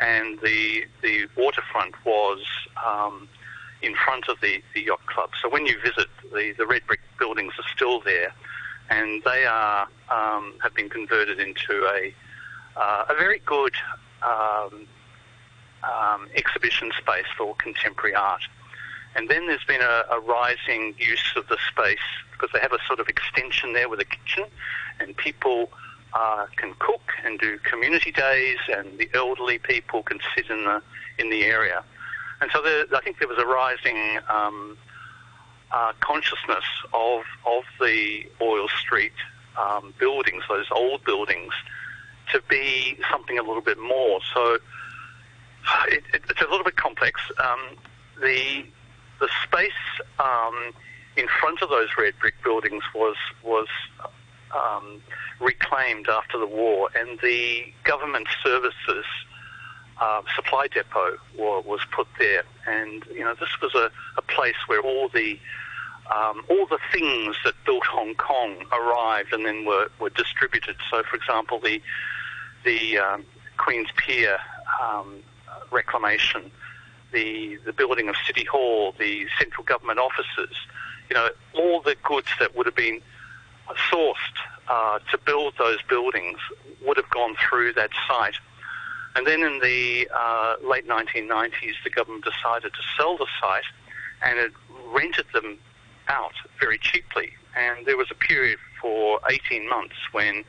and 0.00 0.40
the 0.40 0.84
the 1.02 1.26
waterfront 1.36 1.94
was 2.04 2.40
um, 2.84 3.28
in 3.82 3.94
front 3.94 4.28
of 4.28 4.40
the, 4.40 4.62
the 4.74 4.82
yacht 4.82 5.04
club. 5.06 5.30
So 5.42 5.48
when 5.48 5.66
you 5.66 5.76
visit, 5.80 6.08
the, 6.32 6.54
the 6.56 6.66
red 6.66 6.86
brick 6.86 7.00
buildings 7.18 7.52
are 7.58 7.68
still 7.74 8.00
there, 8.00 8.32
and 8.90 9.22
they 9.24 9.44
are 9.44 9.88
um, 10.10 10.54
have 10.62 10.74
been 10.74 10.88
converted 10.88 11.38
into 11.40 11.86
a 11.86 12.14
uh, 12.76 13.04
a 13.08 13.14
very 13.14 13.40
good 13.44 13.74
um, 14.22 14.86
um, 15.82 16.28
exhibition 16.34 16.90
space 16.98 17.26
for 17.36 17.54
contemporary 17.56 18.14
art. 18.14 18.42
And 19.16 19.28
then 19.28 19.46
there's 19.46 19.64
been 19.64 19.80
a, 19.82 20.04
a 20.10 20.18
rising 20.20 20.94
use 20.98 21.32
of 21.36 21.46
the 21.48 21.58
space 21.70 21.98
because 22.44 22.52
they 22.52 22.60
have 22.60 22.72
a 22.72 22.84
sort 22.86 23.00
of 23.00 23.08
extension 23.08 23.72
there 23.72 23.88
with 23.88 24.00
a 24.00 24.04
kitchen, 24.04 24.44
and 25.00 25.16
people 25.16 25.70
uh, 26.12 26.46
can 26.56 26.74
cook 26.78 27.12
and 27.24 27.38
do 27.38 27.58
community 27.58 28.12
days, 28.12 28.58
and 28.68 28.98
the 28.98 29.08
elderly 29.14 29.58
people 29.58 30.02
can 30.02 30.18
sit 30.34 30.50
in 30.50 30.64
the 30.64 30.82
in 31.18 31.30
the 31.30 31.44
area. 31.44 31.82
And 32.40 32.50
so 32.52 32.60
there, 32.60 32.84
I 32.94 33.00
think 33.00 33.18
there 33.18 33.28
was 33.28 33.38
a 33.38 33.46
rising 33.46 34.18
um, 34.28 34.76
uh, 35.72 35.92
consciousness 36.00 36.64
of 36.92 37.22
of 37.46 37.64
the 37.80 38.26
Oil 38.42 38.68
Street 38.68 39.12
um, 39.58 39.94
buildings, 39.98 40.44
those 40.48 40.66
old 40.70 41.04
buildings, 41.04 41.52
to 42.32 42.42
be 42.48 42.98
something 43.10 43.38
a 43.38 43.42
little 43.42 43.62
bit 43.62 43.78
more. 43.78 44.20
So 44.34 44.58
it, 45.88 46.02
it, 46.12 46.22
it's 46.28 46.40
a 46.42 46.50
little 46.50 46.64
bit 46.64 46.76
complex. 46.76 47.20
Um, 47.42 47.76
the 48.20 48.66
the 49.20 49.28
space 49.44 49.72
um, 50.18 50.74
in 51.16 51.28
front 51.40 51.62
of 51.62 51.68
those 51.68 51.88
red 51.98 52.14
brick 52.20 52.34
buildings 52.42 52.82
was 52.94 53.16
was 53.42 53.68
um, 54.54 55.02
reclaimed 55.40 56.08
after 56.08 56.38
the 56.38 56.46
war, 56.46 56.90
and 56.98 57.18
the 57.20 57.64
government 57.84 58.28
services 58.42 59.04
uh, 60.00 60.22
supply 60.34 60.66
depot 60.68 61.16
wa- 61.36 61.60
was 61.60 61.80
put 61.92 62.06
there. 62.18 62.44
And 62.66 63.04
you 63.12 63.20
know, 63.20 63.34
this 63.34 63.50
was 63.60 63.74
a, 63.74 63.90
a 64.16 64.22
place 64.22 64.56
where 64.66 64.80
all 64.80 65.08
the 65.08 65.38
um, 66.14 66.44
all 66.50 66.66
the 66.66 66.78
things 66.92 67.36
that 67.44 67.54
built 67.64 67.84
Hong 67.86 68.14
Kong 68.16 68.56
arrived 68.72 69.32
and 69.32 69.46
then 69.46 69.64
were, 69.64 69.88
were 69.98 70.10
distributed. 70.10 70.76
So, 70.90 71.02
for 71.02 71.16
example, 71.16 71.60
the 71.60 71.80
the 72.64 72.98
um, 72.98 73.24
Queen's 73.56 73.88
Pier 73.96 74.38
um, 74.82 75.20
reclamation, 75.70 76.50
the 77.12 77.58
the 77.64 77.72
building 77.72 78.08
of 78.08 78.16
City 78.26 78.44
Hall, 78.44 78.94
the 78.98 79.26
central 79.38 79.64
government 79.64 79.98
offices, 79.98 80.56
you 81.08 81.14
know, 81.14 81.28
all 81.54 81.80
the 81.80 81.96
goods 82.02 82.28
that 82.40 82.56
would 82.56 82.66
have 82.66 82.76
been 82.76 83.00
sourced 83.90 84.14
uh, 84.68 84.98
to 85.10 85.18
build 85.18 85.54
those 85.58 85.82
buildings 85.88 86.38
would 86.84 86.96
have 86.96 87.08
gone 87.10 87.36
through 87.48 87.72
that 87.74 87.90
site. 88.08 88.36
And 89.16 89.26
then 89.26 89.42
in 89.42 89.60
the 89.60 90.08
uh, 90.14 90.56
late 90.62 90.88
1990s, 90.88 91.74
the 91.84 91.90
government 91.90 92.24
decided 92.24 92.72
to 92.72 92.80
sell 92.96 93.16
the 93.16 93.26
site 93.40 93.64
and 94.22 94.38
it 94.38 94.52
rented 94.92 95.26
them 95.32 95.58
out 96.08 96.34
very 96.60 96.78
cheaply. 96.78 97.32
And 97.56 97.86
there 97.86 97.96
was 97.96 98.10
a 98.10 98.14
period 98.14 98.58
for 98.80 99.20
18 99.30 99.68
months 99.68 99.94
when 100.12 100.44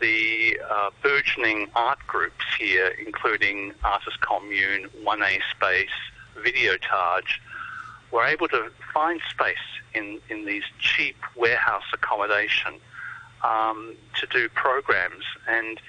the 0.00 0.60
uh, 0.70 0.90
burgeoning 1.02 1.68
art 1.74 1.98
groups 2.06 2.44
here, 2.58 2.94
including 3.04 3.72
Artist 3.82 4.20
Commune, 4.20 4.88
1A 5.04 5.38
Space, 5.56 5.88
Videotage, 6.36 7.40
were 8.10 8.24
able 8.24 8.48
to 8.48 8.70
find 8.92 9.20
space 9.30 9.56
in, 9.94 10.20
in 10.28 10.44
these 10.44 10.64
cheap 10.78 11.16
warehouse 11.36 11.84
accommodation 11.92 12.74
um, 13.44 13.94
to 14.20 14.26
do 14.26 14.48
programs. 14.50 15.24
And 15.46 15.80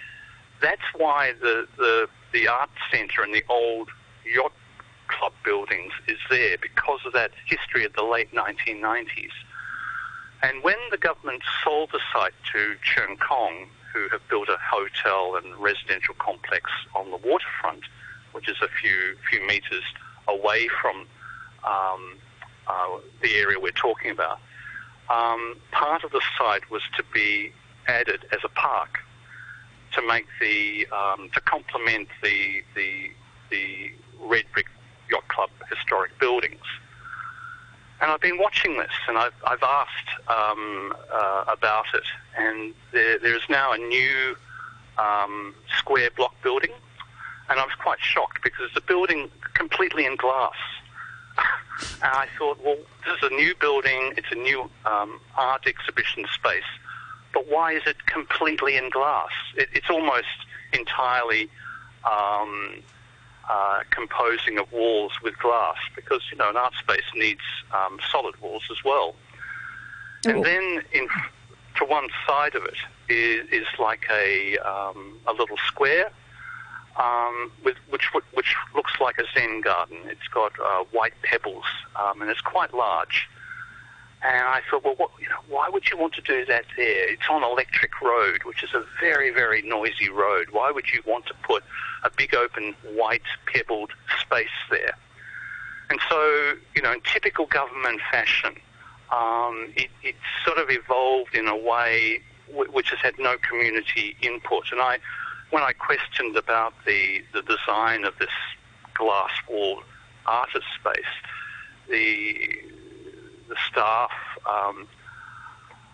that's 0.61 0.81
why 0.95 1.33
the, 1.41 1.67
the, 1.77 2.07
the 2.33 2.47
art 2.47 2.69
centre 2.91 3.21
and 3.21 3.33
the 3.33 3.43
old 3.49 3.89
yacht 4.25 4.51
club 5.07 5.33
buildings 5.43 5.91
is 6.07 6.17
there 6.29 6.57
because 6.61 6.99
of 7.05 7.13
that 7.13 7.31
history 7.45 7.85
of 7.85 7.93
the 7.93 8.03
late 8.03 8.31
1990s. 8.33 9.31
And 10.41 10.63
when 10.63 10.77
the 10.91 10.97
government 10.97 11.41
sold 11.63 11.89
the 11.91 11.99
site 12.13 12.33
to 12.53 12.75
Cheung 12.83 13.19
Kong, 13.19 13.67
who 13.93 14.07
have 14.09 14.21
built 14.29 14.49
a 14.49 14.57
hotel 14.61 15.35
and 15.35 15.55
residential 15.57 16.13
complex 16.19 16.69
on 16.95 17.09
the 17.11 17.17
waterfront, 17.17 17.83
which 18.31 18.47
is 18.47 18.57
a 18.61 18.67
few 18.67 19.17
few 19.29 19.45
metres 19.47 19.83
away 20.27 20.67
from 20.81 21.07
um, 21.63 22.18
uh, 22.68 22.98
the 23.22 23.36
area 23.36 23.60
we're 23.60 23.72
talking 23.72 24.12
about, 24.12 24.39
um, 25.10 25.58
part 25.72 26.04
of 26.04 26.12
the 26.12 26.22
site 26.38 26.70
was 26.70 26.82
to 26.98 27.04
be 27.13 27.51
added 27.88 28.25
as 28.32 28.39
a 28.44 28.50
park 28.50 29.00
to 29.94 30.01
make 30.08 30.28
the 30.39 30.88
um, 30.96 31.30
to 31.34 31.42
complement 31.42 32.08
the 32.22 32.62
the 32.75 33.10
the 33.50 33.92
red 34.20 34.46
brick 34.54 34.68
yacht 35.10 35.28
club 35.28 35.50
historic 35.70 36.18
buildings. 36.20 36.62
And 38.01 38.12
I've 38.12 38.22
been 38.22 38.38
watching 38.38 38.78
this, 38.78 38.94
and 39.10 39.18
I've, 39.18 39.34
I've 39.46 39.62
asked 39.62 40.10
um, 40.30 40.94
uh, 41.12 41.44
about 41.50 41.86
it, 41.94 42.04
and 42.38 42.74
there, 42.94 43.20
there 43.20 43.36
is 43.36 43.42
now 43.50 43.74
a 43.74 43.78
new 43.78 44.38
um, 44.98 45.54
square 45.78 46.10
block 46.16 46.34
building, 46.42 46.72
and 47.50 47.60
I 47.60 47.66
was 47.66 47.74
quite 47.75 48.00
shocked 48.00 48.42
because 48.42 48.68
it's 48.68 48.78
a 48.78 48.88
building 48.88 49.30
completely 49.54 50.06
in 50.06 50.16
glass. 50.16 50.56
And 52.01 52.12
I 52.13 52.27
thought, 52.38 52.63
well, 52.63 52.77
this 53.06 53.18
is 53.18 53.32
a 53.32 53.34
new 53.34 53.53
building, 53.56 54.13
it's 54.18 54.32
a 54.32 54.36
new 54.36 54.70
um, 54.86 55.20
art 55.38 55.68
exhibition 55.68 56.25
space, 56.34 56.63
but 57.34 57.48
why 57.48 57.74
is 57.74 57.84
it 57.86 58.06
completely 58.06 58.77
in 58.77 58.89
glass? 58.89 59.32
It, 59.56 59.70
it's 59.74 59.89
almost 59.89 60.27
entirely 60.74 61.50
um, 62.10 62.82
uh, 63.50 63.82
composing 63.89 64.58
of 64.60 64.72
walls 64.72 65.13
with 65.24 65.38
glass 65.39 65.77
because 65.96 66.22
you 66.32 66.38
know 66.38 66.50
an 66.50 66.58
art 66.58 66.74
space 66.75 67.03
needs 67.15 67.41
um, 67.74 68.00
solid 68.12 68.39
walls 68.41 68.63
as 68.72 68.84
well. 68.84 69.15
And 70.25 70.38
oh. 70.38 70.44
then 70.44 70.84
in, 70.91 71.08
to 71.77 71.86
one 71.86 72.08
side 72.27 72.56
of 72.56 72.63
it 72.65 72.77
is, 73.10 73.50
is 73.51 73.68
like 73.79 74.06
a 74.12 74.58
um, 74.60 75.20
a 75.27 75.34
little 75.34 75.58
square 75.65 76.12
um, 77.00 77.51
with, 77.63 77.77
which 77.89 78.06
which 78.34 78.56
looks 78.75 78.94
like 79.01 79.18
a 79.18 79.24
Zen 79.34 79.62
garden. 79.62 79.98
It's 80.06 80.27
got 80.32 80.51
uh, 80.60 80.84
white 80.91 81.13
pebbles 81.24 81.65
um, 81.96 82.22
and 82.22 82.29
it's 82.29 82.41
quite 82.41 82.74
large. 82.74 83.27
And 84.22 84.46
I 84.46 84.62
thought, 84.70 84.84
well, 84.84 84.96
what, 84.98 85.12
you 85.22 85.29
know, 85.29 85.39
why 85.48 85.70
would 85.70 85.89
you 85.89 85.98
want 85.98 86.13
to 86.15 86.22
do 86.22 86.44
that 86.46 86.65
there? 86.75 87.10
It's 87.10 87.24
on 87.29 87.41
Electric 87.41 88.01
Road, 88.01 88.44
which 88.44 88.63
is 88.63 88.74
a 88.74 88.84
very, 89.00 89.29
very 89.29 89.62
noisy 89.62 90.10
road. 90.10 90.48
Why 90.51 90.72
would 90.72 90.89
you 90.91 91.01
want 91.08 91.25
to 91.27 91.34
put 91.41 91.63
a 92.03 92.10
big 92.10 92.36
open 92.36 92.75
white 92.94 93.22
pebbled 93.46 93.91
space 94.22 94.48
there? 94.70 94.94
And 95.89 96.01
so, 96.10 96.53
you 96.75 96.82
know, 96.82 96.91
in 96.91 97.01
typical 97.01 97.46
government 97.46 98.01
fashion, 98.12 98.56
um, 99.10 99.72
it, 99.77 99.89
it 100.03 100.15
sort 100.46 100.58
of 100.58 100.70
evolved 100.70 101.34
in 101.34 101.48
a 101.48 101.56
way 101.56 102.22
w- 102.50 102.72
which 102.72 102.89
has 102.89 103.00
had 103.00 103.18
no 103.18 103.38
community 103.38 104.18
input. 104.22 104.65
And 104.74 104.82
I, 104.82 105.00
when 105.51 105.63
I 105.63 105.74
questioned 105.74 106.36
about 106.38 106.74
the, 106.86 107.24
the 107.34 107.41
design 107.41 108.06
of 108.06 108.18
this 108.20 108.29
glass 108.94 109.32
wall 109.50 109.82
artist 110.25 110.65
space, 110.79 111.03
the 111.89 112.36
the 113.50 113.56
staff, 113.70 114.12
um, 114.48 114.88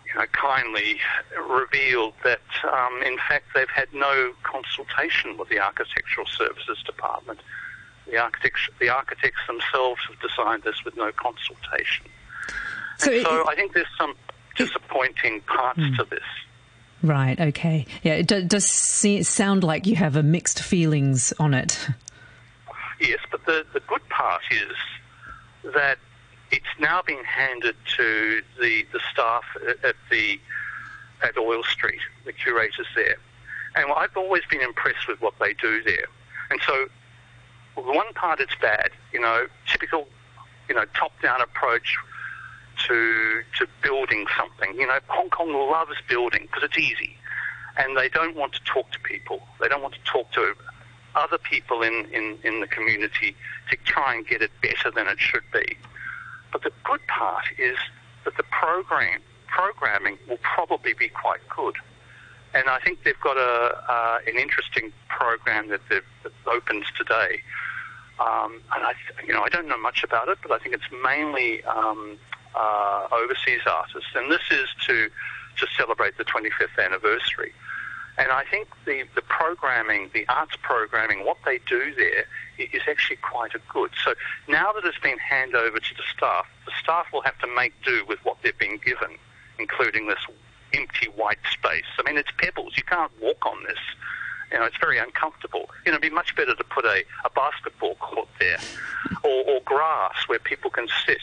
you 0.06 0.14
know, 0.14 0.26
kindly 0.32 1.00
revealed 1.48 2.12
that, 2.22 2.40
um, 2.70 3.02
in 3.02 3.16
fact, 3.28 3.46
they've 3.54 3.68
had 3.70 3.92
no 3.92 4.32
consultation 4.42 5.36
with 5.38 5.48
the 5.48 5.58
Architectural 5.58 6.26
Services 6.26 6.82
Department. 6.84 7.40
The 8.06 8.18
architects, 8.18 8.68
the 8.78 8.90
architects 8.90 9.40
themselves 9.46 10.00
have 10.08 10.20
designed 10.20 10.62
this 10.62 10.84
with 10.84 10.96
no 10.96 11.10
consultation. 11.12 12.06
So, 12.98 13.10
it, 13.10 13.22
so 13.22 13.48
I 13.48 13.56
think 13.56 13.72
there's 13.72 13.86
some 13.98 14.14
disappointing 14.54 15.40
parts 15.40 15.80
to 15.96 16.04
this. 16.08 16.20
Right. 17.02 17.38
Okay. 17.38 17.86
Yeah. 18.02 18.14
It 18.14 18.26
does 18.26 18.66
sound 19.26 19.64
like 19.64 19.86
you 19.86 19.96
have 19.96 20.16
a 20.16 20.22
mixed 20.22 20.62
feelings 20.62 21.32
on 21.38 21.54
it. 21.54 21.88
Yes, 23.00 23.18
but 23.30 23.44
the 23.44 23.66
the 23.72 23.80
good 23.80 24.06
part 24.08 24.42
is 24.50 25.72
that 25.74 25.98
it's 26.50 26.64
now 26.78 27.02
been 27.02 27.22
handed 27.24 27.76
to 27.96 28.42
the, 28.60 28.86
the 28.92 29.00
staff 29.12 29.44
at 29.84 29.96
the 30.10 30.40
at 31.22 31.36
Oil 31.36 31.62
Street, 31.64 32.00
the 32.24 32.32
curators 32.32 32.86
there. 32.94 33.16
And 33.74 33.92
I've 33.92 34.16
always 34.16 34.42
been 34.50 34.62
impressed 34.62 35.08
with 35.08 35.20
what 35.20 35.34
they 35.38 35.52
do 35.54 35.82
there. 35.82 36.06
And 36.50 36.60
so, 36.66 36.86
the 37.74 37.82
one 37.82 38.12
part 38.14 38.40
it's 38.40 38.54
bad, 38.60 38.90
you 39.12 39.20
know, 39.20 39.46
typical, 39.66 40.08
you 40.68 40.74
know, 40.74 40.84
top-down 40.94 41.40
approach 41.40 41.96
to 42.88 43.42
to 43.58 43.66
building 43.82 44.26
something. 44.36 44.78
You 44.78 44.86
know, 44.86 44.98
Hong 45.08 45.30
Kong 45.30 45.52
loves 45.52 45.96
building 46.08 46.42
because 46.42 46.64
it's 46.64 46.78
easy, 46.78 47.16
and 47.76 47.96
they 47.96 48.08
don't 48.08 48.36
want 48.36 48.52
to 48.54 48.60
talk 48.64 48.90
to 48.92 49.00
people. 49.00 49.40
They 49.60 49.68
don't 49.68 49.82
want 49.82 49.94
to 49.94 50.00
talk 50.10 50.30
to 50.32 50.54
other 51.16 51.38
people 51.38 51.82
in, 51.82 52.06
in, 52.12 52.38
in 52.44 52.60
the 52.60 52.66
community 52.66 53.34
to 53.70 53.76
try 53.84 54.14
and 54.14 54.26
get 54.26 54.42
it 54.42 54.50
better 54.62 54.90
than 54.94 55.08
it 55.08 55.18
should 55.18 55.42
be. 55.52 55.76
But 56.52 56.62
the 56.62 56.70
good 56.84 57.00
part 57.08 57.46
is 57.58 57.76
that 58.24 58.36
the 58.36 58.44
program 58.44 59.20
programming 59.46 60.18
will 60.28 60.38
probably 60.42 60.92
be 60.92 61.08
quite 61.08 61.40
good. 61.48 61.76
And 62.54 62.68
I 62.68 62.78
think 62.80 63.02
they've 63.04 63.20
got 63.20 63.36
a 63.36 63.82
uh, 63.88 64.18
an 64.26 64.38
interesting 64.38 64.92
program 65.08 65.68
that, 65.68 65.80
that 65.88 66.02
opens 66.46 66.84
today. 66.96 67.40
Um, 68.18 68.62
and 68.74 68.84
I, 68.84 68.92
you 69.26 69.32
know, 69.32 69.42
I 69.42 69.48
don't 69.48 69.68
know 69.68 69.78
much 69.78 70.02
about 70.02 70.28
it, 70.28 70.38
but 70.42 70.50
I 70.50 70.58
think 70.58 70.74
it's 70.74 70.90
mainly 71.02 71.62
um, 71.64 72.18
uh, 72.56 73.08
overseas 73.12 73.60
artists, 73.66 74.10
and 74.14 74.30
this 74.30 74.42
is 74.50 74.68
to 74.86 75.08
to 75.58 75.66
celebrate 75.76 76.18
the 76.18 76.24
25th 76.24 76.84
anniversary. 76.84 77.52
And 78.18 78.30
I 78.30 78.44
think 78.50 78.68
the, 78.86 79.04
the 79.14 79.22
programming, 79.22 80.10
the 80.14 80.26
arts 80.28 80.56
programming, 80.62 81.24
what 81.24 81.36
they 81.44 81.60
do 81.66 81.94
there 81.94 82.26
is 82.58 82.82
actually 82.88 83.16
quite 83.16 83.54
a 83.54 83.60
good. 83.72 83.90
So 84.04 84.14
now 84.48 84.72
that 84.72 84.84
it's 84.84 84.98
been 84.98 85.18
handed 85.18 85.56
over 85.56 85.78
to 85.78 85.94
the 85.94 86.02
staff, 86.14 86.46
the 86.64 86.72
staff 86.82 87.06
will 87.12 87.22
have 87.22 87.38
to 87.40 87.46
make 87.54 87.74
do 87.84 88.04
with 88.08 88.18
what 88.24 88.38
they've 88.42 88.58
been 88.58 88.78
given, 88.78 89.16
including 89.58 90.08
this 90.08 90.18
empty 90.72 91.08
white 91.14 91.38
space. 91.50 91.84
I 91.98 92.02
mean, 92.02 92.16
it's 92.16 92.30
pebbles. 92.38 92.74
You 92.76 92.84
can't 92.84 93.12
walk 93.20 93.44
on 93.44 93.62
this. 93.64 93.78
You 94.50 94.58
know, 94.58 94.64
it's 94.64 94.78
very 94.78 94.98
uncomfortable. 94.98 95.68
You 95.84 95.92
know, 95.92 95.98
it'd 95.98 96.08
be 96.08 96.14
much 96.14 96.34
better 96.36 96.54
to 96.54 96.64
put 96.64 96.84
a, 96.84 97.04
a 97.24 97.30
basketball 97.34 97.96
court 97.96 98.28
there 98.40 98.58
or, 99.24 99.44
or 99.44 99.60
grass 99.64 100.14
where 100.26 100.38
people 100.38 100.70
can 100.70 100.86
sit. 101.06 101.20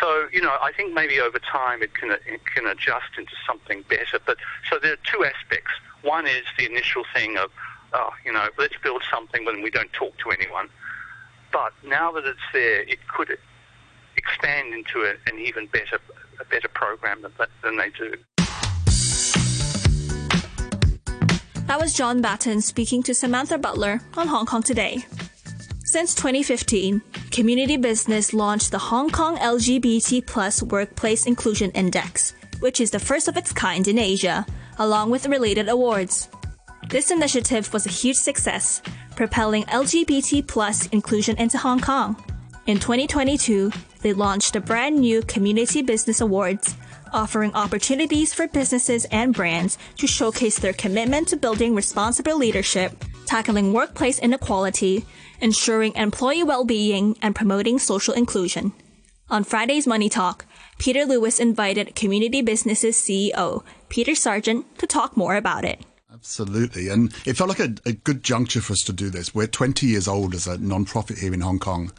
So, 0.00 0.26
you 0.32 0.40
know, 0.40 0.56
I 0.60 0.72
think 0.72 0.94
maybe 0.94 1.20
over 1.20 1.38
time 1.38 1.82
it 1.82 1.94
can, 1.94 2.10
it 2.10 2.44
can 2.46 2.66
adjust 2.66 3.18
into 3.18 3.32
something 3.46 3.84
better. 3.88 4.18
But 4.24 4.38
so 4.70 4.78
there 4.78 4.94
are 4.94 4.98
two 5.04 5.24
aspects. 5.24 5.70
One 6.02 6.26
is 6.26 6.44
the 6.58 6.66
initial 6.66 7.04
thing 7.14 7.36
of, 7.36 7.50
oh, 7.92 8.10
you 8.24 8.32
know, 8.32 8.48
let's 8.58 8.74
build 8.82 9.02
something 9.10 9.44
when 9.44 9.62
we 9.62 9.70
don't 9.70 9.92
talk 9.92 10.16
to 10.18 10.30
anyone. 10.30 10.68
But 11.52 11.72
now 11.86 12.10
that 12.12 12.24
it's 12.24 12.38
there, 12.52 12.82
it 12.82 12.98
could 13.08 13.36
expand 14.16 14.74
into 14.74 15.02
a, 15.02 15.14
an 15.30 15.38
even 15.38 15.66
better, 15.66 15.98
a 16.40 16.44
better 16.46 16.68
program 16.68 17.22
than, 17.22 17.32
than 17.62 17.76
they 17.76 17.90
do. 17.90 18.14
That 21.66 21.80
was 21.80 21.94
John 21.94 22.20
Batten 22.20 22.60
speaking 22.60 23.02
to 23.04 23.14
Samantha 23.14 23.56
Butler 23.56 24.00
on 24.16 24.28
Hong 24.28 24.46
Kong 24.46 24.62
Today. 24.62 25.04
Since 25.92 26.14
2015, 26.14 27.02
Community 27.30 27.76
Business 27.76 28.32
launched 28.32 28.70
the 28.70 28.78
Hong 28.78 29.10
Kong 29.10 29.36
LGBT 29.36 30.24
Plus 30.24 30.62
Workplace 30.62 31.26
Inclusion 31.26 31.70
Index, 31.72 32.32
which 32.60 32.80
is 32.80 32.90
the 32.90 32.98
first 32.98 33.28
of 33.28 33.36
its 33.36 33.52
kind 33.52 33.86
in 33.86 33.98
Asia 33.98 34.46
along 34.78 35.10
with 35.10 35.26
related 35.26 35.68
awards. 35.68 36.30
This 36.88 37.10
initiative 37.10 37.70
was 37.74 37.84
a 37.84 37.90
huge 37.90 38.16
success, 38.16 38.80
propelling 39.16 39.64
LGBT 39.64 40.46
plus 40.46 40.86
inclusion 40.86 41.36
into 41.36 41.58
Hong 41.58 41.80
Kong. 41.80 42.16
In 42.64 42.78
2022, 42.78 43.70
they 44.00 44.14
launched 44.14 44.54
the 44.54 44.60
brand 44.60 44.98
new 44.98 45.20
Community 45.20 45.82
Business 45.82 46.22
Awards, 46.22 46.74
offering 47.12 47.52
opportunities 47.52 48.32
for 48.32 48.48
businesses 48.48 49.04
and 49.12 49.34
brands 49.34 49.76
to 49.98 50.06
showcase 50.06 50.58
their 50.58 50.72
commitment 50.72 51.28
to 51.28 51.36
building 51.36 51.74
responsible 51.74 52.38
leadership, 52.38 53.04
tackling 53.26 53.74
workplace 53.74 54.18
inequality, 54.20 55.04
ensuring 55.42 55.94
employee 55.94 56.42
well-being, 56.42 57.18
and 57.20 57.34
promoting 57.34 57.78
social 57.78 58.14
inclusion. 58.14 58.72
On 59.28 59.44
Friday's 59.44 59.86
Money 59.86 60.08
Talk, 60.08 60.46
Peter 60.78 61.04
Lewis 61.04 61.38
invited 61.38 61.94
Community 61.94 62.40
Businesses 62.42 62.96
CEO 62.96 63.62
Peter 63.88 64.14
Sargent 64.14 64.78
to 64.78 64.86
talk 64.86 65.16
more 65.16 65.36
about 65.36 65.64
it. 65.64 65.84
Absolutely. 66.12 66.88
And 66.88 67.12
it 67.26 67.36
felt 67.36 67.48
like 67.48 67.60
a, 67.60 67.74
a, 67.84 67.92
good 67.92 68.22
juncture 68.22 68.60
for 68.60 68.74
us 68.74 68.82
to 68.82 68.92
do 68.92 69.10
this. 69.10 69.34
We're 69.34 69.46
20 69.46 69.86
years 69.86 70.06
old 70.06 70.34
as 70.34 70.46
a 70.46 70.58
non-profit 70.58 71.18
here 71.18 71.34
in 71.34 71.40
Hong 71.40 71.58
Kong 71.58 71.92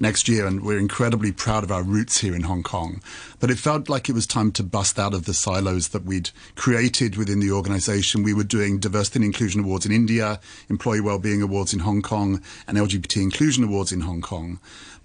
next 0.00 0.28
year, 0.28 0.46
and 0.46 0.62
we're 0.62 0.78
incredibly 0.78 1.30
proud 1.30 1.62
of 1.62 1.70
our 1.70 1.82
roots 1.82 2.18
here 2.18 2.34
in 2.34 2.42
Hong 2.42 2.62
Kong. 2.62 3.02
But 3.38 3.50
it 3.50 3.58
felt 3.58 3.88
like 3.88 4.08
it 4.08 4.14
was 4.14 4.26
time 4.26 4.50
to 4.52 4.62
bust 4.62 4.98
out 4.98 5.14
of 5.14 5.26
the 5.26 5.34
silos 5.34 5.88
that 5.88 6.04
we'd 6.04 6.30
created 6.56 7.16
within 7.16 7.40
the 7.40 7.52
organization. 7.52 8.22
We 8.22 8.34
were 8.34 8.44
doing 8.44 8.78
diversity 8.78 9.18
and 9.18 9.26
inclusion 9.26 9.62
awards 9.62 9.86
in 9.86 9.92
India, 9.92 10.40
employee 10.68 11.00
well-being 11.00 11.42
awards 11.42 11.74
in 11.74 11.80
Hong 11.80 12.02
Kong, 12.02 12.42
and 12.66 12.78
LGBT 12.78 13.22
inclusion 13.22 13.64
awards 13.64 13.92
in 13.92 14.00
Hong 14.00 14.22
Kong. 14.22 14.58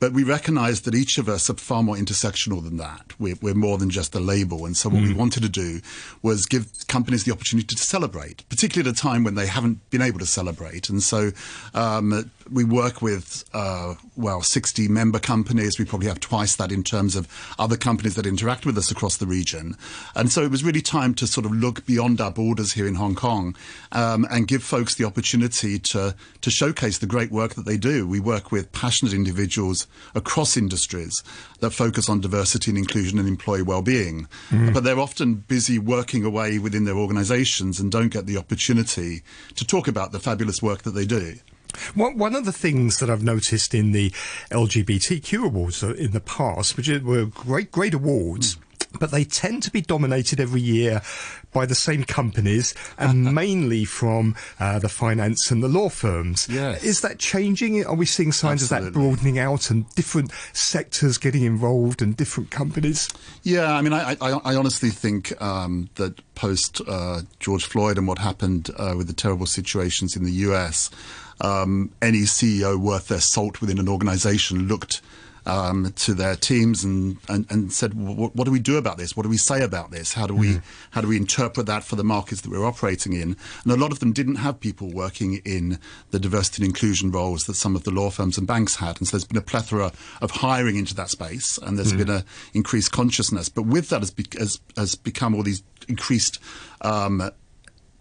But 0.05 0.13
we 0.13 0.24
recognize 0.24 0.81
that 0.81 0.93
each 0.93 1.17
of 1.17 1.27
us 1.27 1.50
are 1.50 1.55
far 1.55 1.81
more 1.81 1.95
intersectional 1.95 2.63
than 2.63 2.77
that. 2.77 3.19
We're, 3.19 3.38
we're 3.41 3.55
more 3.55 3.79
than 3.79 3.89
just 3.89 4.13
a 4.13 4.19
label. 4.19 4.67
And 4.67 4.77
so 4.77 4.88
what 4.88 5.01
mm. 5.01 5.07
we 5.07 5.13
wanted 5.15 5.41
to 5.41 5.50
do 5.50 5.81
was 6.21 6.45
give 6.45 6.67
companies 6.88 7.24
the 7.24 7.31
opportunity 7.31 7.75
to 7.75 7.81
celebrate, 7.81 8.47
particularly 8.47 8.88
at 8.88 8.95
a 8.95 9.01
time 9.01 9.24
when 9.24 9.33
they 9.33 9.47
haven't 9.47 9.89
been 9.89 10.03
able 10.03 10.19
to 10.19 10.27
celebrate. 10.27 10.89
And 10.89 11.01
so 11.01 11.31
um, 11.74 12.29
we 12.51 12.63
work 12.63 13.01
with, 13.01 13.45
uh, 13.53 13.95
well, 14.15 14.43
60 14.43 14.88
member 14.89 15.17
companies. 15.17 15.79
We 15.79 15.85
probably 15.85 16.07
have 16.07 16.19
twice 16.19 16.55
that 16.57 16.71
in 16.71 16.83
terms 16.83 17.15
of 17.15 17.27
other 17.57 17.75
companies 17.75 18.13
that 18.13 18.27
interact 18.27 18.63
with 18.63 18.77
us 18.77 18.91
across 18.91 19.17
the 19.17 19.25
region. 19.25 19.75
And 20.13 20.31
so 20.31 20.43
it 20.43 20.51
was 20.51 20.63
really 20.63 20.81
time 20.81 21.15
to 21.15 21.25
sort 21.25 21.47
of 21.47 21.51
look 21.51 21.83
beyond 21.88 22.21
our 22.21 22.31
borders 22.31 22.74
here 22.74 22.88
in 22.88 22.93
Hong 22.93 23.15
Kong 23.15 23.55
um, 23.91 24.27
and 24.29 24.47
give 24.47 24.63
folks 24.63 24.93
the 24.93 25.05
opportunity 25.05 25.79
to, 25.79 26.15
to 26.41 26.50
showcase 26.51 27.00
the 27.00 27.07
great 27.07 27.31
work 27.31 27.55
that 27.55 27.65
they 27.65 27.77
do. 27.77 28.07
We 28.07 28.19
work 28.19 28.51
with 28.51 28.71
passionate 28.71 29.13
individuals 29.13 29.88
across 30.13 30.57
industries 30.57 31.23
that 31.59 31.71
focus 31.71 32.09
on 32.09 32.21
diversity 32.21 32.71
and 32.71 32.77
inclusion 32.77 33.19
and 33.19 33.27
employee 33.27 33.61
well-being. 33.61 34.27
Mm. 34.49 34.73
But 34.73 34.83
they're 34.83 34.99
often 34.99 35.35
busy 35.35 35.79
working 35.79 36.23
away 36.23 36.59
within 36.59 36.85
their 36.85 36.97
organizations 36.97 37.79
and 37.79 37.91
don't 37.91 38.09
get 38.09 38.25
the 38.25 38.37
opportunity 38.37 39.23
to 39.55 39.65
talk 39.65 39.87
about 39.87 40.11
the 40.11 40.19
fabulous 40.19 40.61
work 40.61 40.83
that 40.83 40.91
they 40.91 41.05
do. 41.05 41.35
One, 41.93 42.35
of 42.35 42.45
the 42.45 42.53
things 42.53 42.99
that 42.99 43.09
I've 43.09 43.23
noticed 43.23 43.73
in 43.73 43.91
the 43.91 44.11
LGBTQ 44.51 45.45
awards 45.45 45.83
in 45.83 46.11
the 46.11 46.21
past, 46.21 46.77
which 46.77 46.87
were 46.87 47.25
great, 47.25 47.71
great 47.71 47.93
awards, 47.93 48.57
but 48.99 49.11
they 49.11 49.23
tend 49.23 49.63
to 49.63 49.71
be 49.71 49.81
dominated 49.81 50.39
every 50.39 50.61
year 50.61 51.01
by 51.53 51.65
the 51.65 51.75
same 51.75 52.03
companies 52.03 52.73
and 52.97 53.33
mainly 53.35 53.85
from 53.85 54.35
uh, 54.59 54.77
the 54.79 54.89
finance 54.89 55.49
and 55.51 55.63
the 55.63 55.67
law 55.67 55.89
firms. 55.89 56.47
Yes. 56.49 56.83
Is 56.83 57.01
that 57.01 57.17
changing? 57.19 57.85
Are 57.85 57.95
we 57.95 58.05
seeing 58.05 58.31
signs 58.31 58.63
Absolutely. 58.63 58.87
of 58.87 58.93
that 58.93 58.99
broadening 58.99 59.39
out 59.39 59.69
and 59.69 59.89
different 59.95 60.31
sectors 60.53 61.17
getting 61.17 61.43
involved 61.43 62.01
and 62.01 62.15
different 62.15 62.51
companies? 62.51 63.09
Yeah, 63.43 63.73
I 63.73 63.81
mean, 63.81 63.93
I, 63.93 64.17
I, 64.21 64.31
I 64.31 64.55
honestly 64.55 64.89
think 64.89 65.39
um, 65.41 65.89
that 65.95 66.21
post 66.35 66.81
uh, 66.87 67.21
George 67.39 67.65
Floyd 67.65 67.97
and 67.97 68.07
what 68.07 68.19
happened 68.19 68.69
uh, 68.77 68.93
with 68.97 69.07
the 69.07 69.13
terrible 69.13 69.45
situations 69.45 70.15
in 70.15 70.23
the 70.23 70.31
US, 70.31 70.91
um, 71.41 71.91
any 72.01 72.21
CEO 72.21 72.77
worth 72.77 73.07
their 73.07 73.21
salt 73.21 73.61
within 73.61 73.79
an 73.79 73.89
organization 73.89 74.67
looked 74.67 75.01
um, 75.45 75.93
to 75.95 76.13
their 76.13 76.35
teams 76.35 76.83
and, 76.83 77.17
and, 77.29 77.45
and 77.49 77.71
said, 77.71 77.93
what, 77.93 78.46
do 78.46 78.51
we 78.51 78.59
do 78.59 78.77
about 78.77 78.98
this? 78.98 79.15
What 79.15 79.24
do 79.24 79.29
we 79.29 79.37
say 79.37 79.63
about 79.63 79.91
this? 79.91 80.13
How 80.13 80.27
do 80.27 80.35
we 80.35 80.55
mm. 80.55 80.61
how 80.91 81.01
do 81.01 81.07
we 81.07 81.17
interpret 81.17 81.65
that 81.67 81.83
for 81.83 81.96
the 81.96 82.03
markets 82.03 82.41
that 82.41 82.50
we're 82.50 82.65
operating 82.65 83.13
in? 83.13 83.37
And 83.63 83.72
a 83.72 83.77
lot 83.77 83.91
of 83.91 84.00
them 84.00 84.11
didn't 84.13 84.35
have 84.35 84.59
people 84.59 84.91
working 84.91 85.41
in 85.46 85.79
the 86.11 86.20
diversity 86.20 86.63
and 86.63 86.70
inclusion 86.70 87.11
roles 87.11 87.43
that 87.43 87.55
some 87.55 87.75
of 87.75 87.83
the 87.83 87.91
law 87.91 88.09
firms 88.09 88.37
and 88.37 88.48
banks 88.48 88.75
had. 88.75 88.98
And 88.98 89.07
so 89.07 89.17
there's 89.17 89.25
been 89.25 89.37
a 89.37 89.41
plethora 89.41 89.91
of 90.22 90.31
hiring 90.31 90.77
into 90.77 90.96
that 90.96 91.09
space, 91.09 91.57
and 91.59 91.77
there's 91.77 91.93
mm. 91.93 92.00
been 92.00 92.09
a 92.09 92.25
increased 92.53 92.91
consciousness. 92.91 93.50
But 93.50 93.63
with 93.63 93.89
that 93.89 94.01
has, 94.01 94.11
be, 94.11 94.25
has, 94.37 94.59
has 94.75 94.96
become 94.96 95.35
all 95.35 95.43
these 95.43 95.63
increased 95.87 96.39
um, 96.81 97.31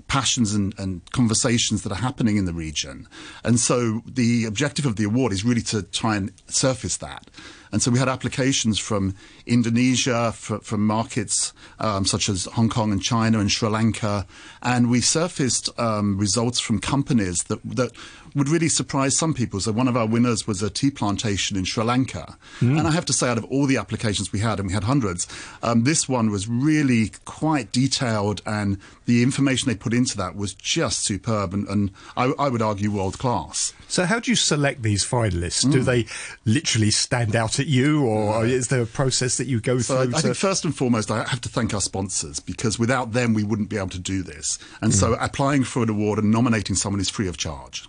passions 0.09 0.55
and, 0.55 0.75
and, 0.79 1.01
conversations 1.13 1.83
that 1.83 1.93
are 1.93 1.97
happening 1.97 2.37
in 2.37 2.45
the 2.45 2.53
region. 2.53 3.09
And 3.43 3.59
so 3.59 4.03
the 4.07 4.45
objective 4.45 4.87
of 4.87 4.97
the 4.97 5.05
award 5.05 5.33
is 5.33 5.45
really 5.45 5.63
to 5.63 5.83
try 5.83 6.17
and 6.17 6.33
surface 6.47 6.97
that. 6.99 7.31
And 7.75 7.83
so 7.83 7.91
we 7.91 7.99
had 7.99 8.09
applications 8.09 8.79
from 8.79 9.17
Indonesia, 9.47 10.31
for, 10.31 10.61
from 10.61 10.87
markets 10.87 11.53
um, 11.81 12.05
such 12.07 12.29
as 12.29 12.45
Hong 12.53 12.69
Kong 12.69 12.93
and 12.93 13.03
China 13.03 13.41
and 13.41 13.51
Sri 13.51 13.69
Lanka, 13.69 14.29
and 14.63 14.89
we 14.89 15.01
surfaced 15.01 15.69
um, 15.77 16.17
results 16.17 16.61
from 16.61 16.79
companies 16.79 17.43
that 17.49 17.59
that 17.65 17.91
would 18.35 18.49
really 18.49 18.69
surprise 18.69 19.17
some 19.17 19.33
people. 19.33 19.61
So 19.61 19.73
one 19.73 19.89
of 19.89 19.97
our 19.97 20.07
winners 20.07 20.47
was 20.47 20.63
a 20.63 20.71
tea 20.71 20.91
plantation 20.91 21.57
in 21.57 21.65
Sri 21.65 21.85
Lanka. 21.85 22.37
Mm. 22.61 22.79
And 22.79 22.89
I 22.89 22.91
have 22.91 23.05
to 23.07 23.13
say, 23.13 23.29
out 23.29 23.39
of 23.39 23.45
all 23.45 23.67
the 23.67 23.77
applications 23.77 24.33
we 24.33 24.41
had, 24.41 24.59
and 24.59 24.69
we 24.69 24.75
had 24.75 24.85
hundreds, 24.85 25.29
um, 25.63 25.85
this 25.85 26.09
one 26.09 26.31
was 26.31 26.49
really 26.49 27.13
quite 27.25 27.71
detailed 27.71 28.43
and 28.45 28.79
the 29.07 29.23
information 29.23 29.69
they 29.69 29.77
put 29.77 29.93
into 29.93 30.17
that 30.17 30.35
was 30.35 30.55
just 30.55 31.05
superb 31.05 31.53
and, 31.55 31.69
and 31.69 31.91
I, 32.17 32.33
I, 32.39 32.49
would 32.49 32.63
argue 32.63 32.91
world 32.91 33.19
class. 33.19 33.75
So 33.87 34.05
how 34.05 34.19
do 34.19 34.31
you 34.31 34.37
select 34.37 34.83
these 34.83 35.05
finalists? 35.05 35.65
Mm. 35.65 35.73
Do 35.73 35.83
they 35.83 36.07
literally 36.45 36.91
stand 36.91 37.37
out 37.37 37.59
at 37.65 37.71
you 37.71 38.07
or 38.07 38.45
is 38.47 38.69
there 38.69 38.83
a 38.83 38.87
process 38.87 39.37
that 39.39 39.47
you 39.47 39.61
go 39.61 39.79
so 39.79 40.05
through? 40.05 40.15
I, 40.15 40.19
I 40.19 40.21
think 40.21 40.37
first 40.37 40.65
and 40.65 40.77
foremost, 40.77 41.11
I 41.11 41.25
have 41.25 41.41
to 41.41 41.49
thank 41.49 41.75
our 41.75 41.81
sponsors 41.81 42.41
because 42.41 42.79
without 42.79 43.13
them, 43.13 43.35
we 43.35 43.43
wouldn't 43.43 43.69
be 43.69 43.77
able 43.77 43.89
to 43.89 43.99
do 43.99 44.23
this. 44.23 44.59
And 44.81 44.93
mm. 44.93 44.95
so 44.95 45.15
applying 45.15 45.65
for 45.65 45.83
an 45.83 45.91
award 45.91 46.19
and 46.19 46.31
nominating 46.31 46.77
someone 46.77 47.01
is 47.01 47.11
free 47.11 47.29
of 47.29 47.37
charge. 47.37 47.89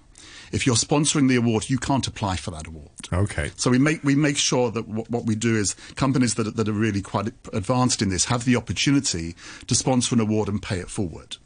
If 0.52 0.66
you're 0.66 0.76
sponsoring 0.76 1.28
the 1.28 1.36
award, 1.36 1.70
you 1.70 1.78
can't 1.78 2.08
apply 2.08 2.38
for 2.38 2.52
that 2.52 2.68
award. 2.68 3.10
Okay. 3.12 3.52
So 3.56 3.70
we 3.70 3.80
make 3.80 4.04
we 4.04 4.16
make 4.16 4.38
sure 4.38 4.72
that 4.72 4.88
w- 4.88 5.06
what 5.10 5.26
we 5.26 5.36
do 5.36 5.56
is 5.56 5.76
companies 5.96 6.36
that 6.36 6.56
that 6.56 6.70
are 6.70 6.74
really 6.74 7.02
quite 7.02 7.34
advanced 7.52 8.02
in 8.02 8.10
this 8.10 8.26
have 8.26 8.46
the 8.46 8.56
opportunity 8.56 9.36
to 9.68 9.76
sponsor 9.76 10.16
an 10.16 10.22
award 10.22 10.48
and 10.48 10.62
pay 10.62 10.80
it 10.80 10.90
forward. 10.90 11.38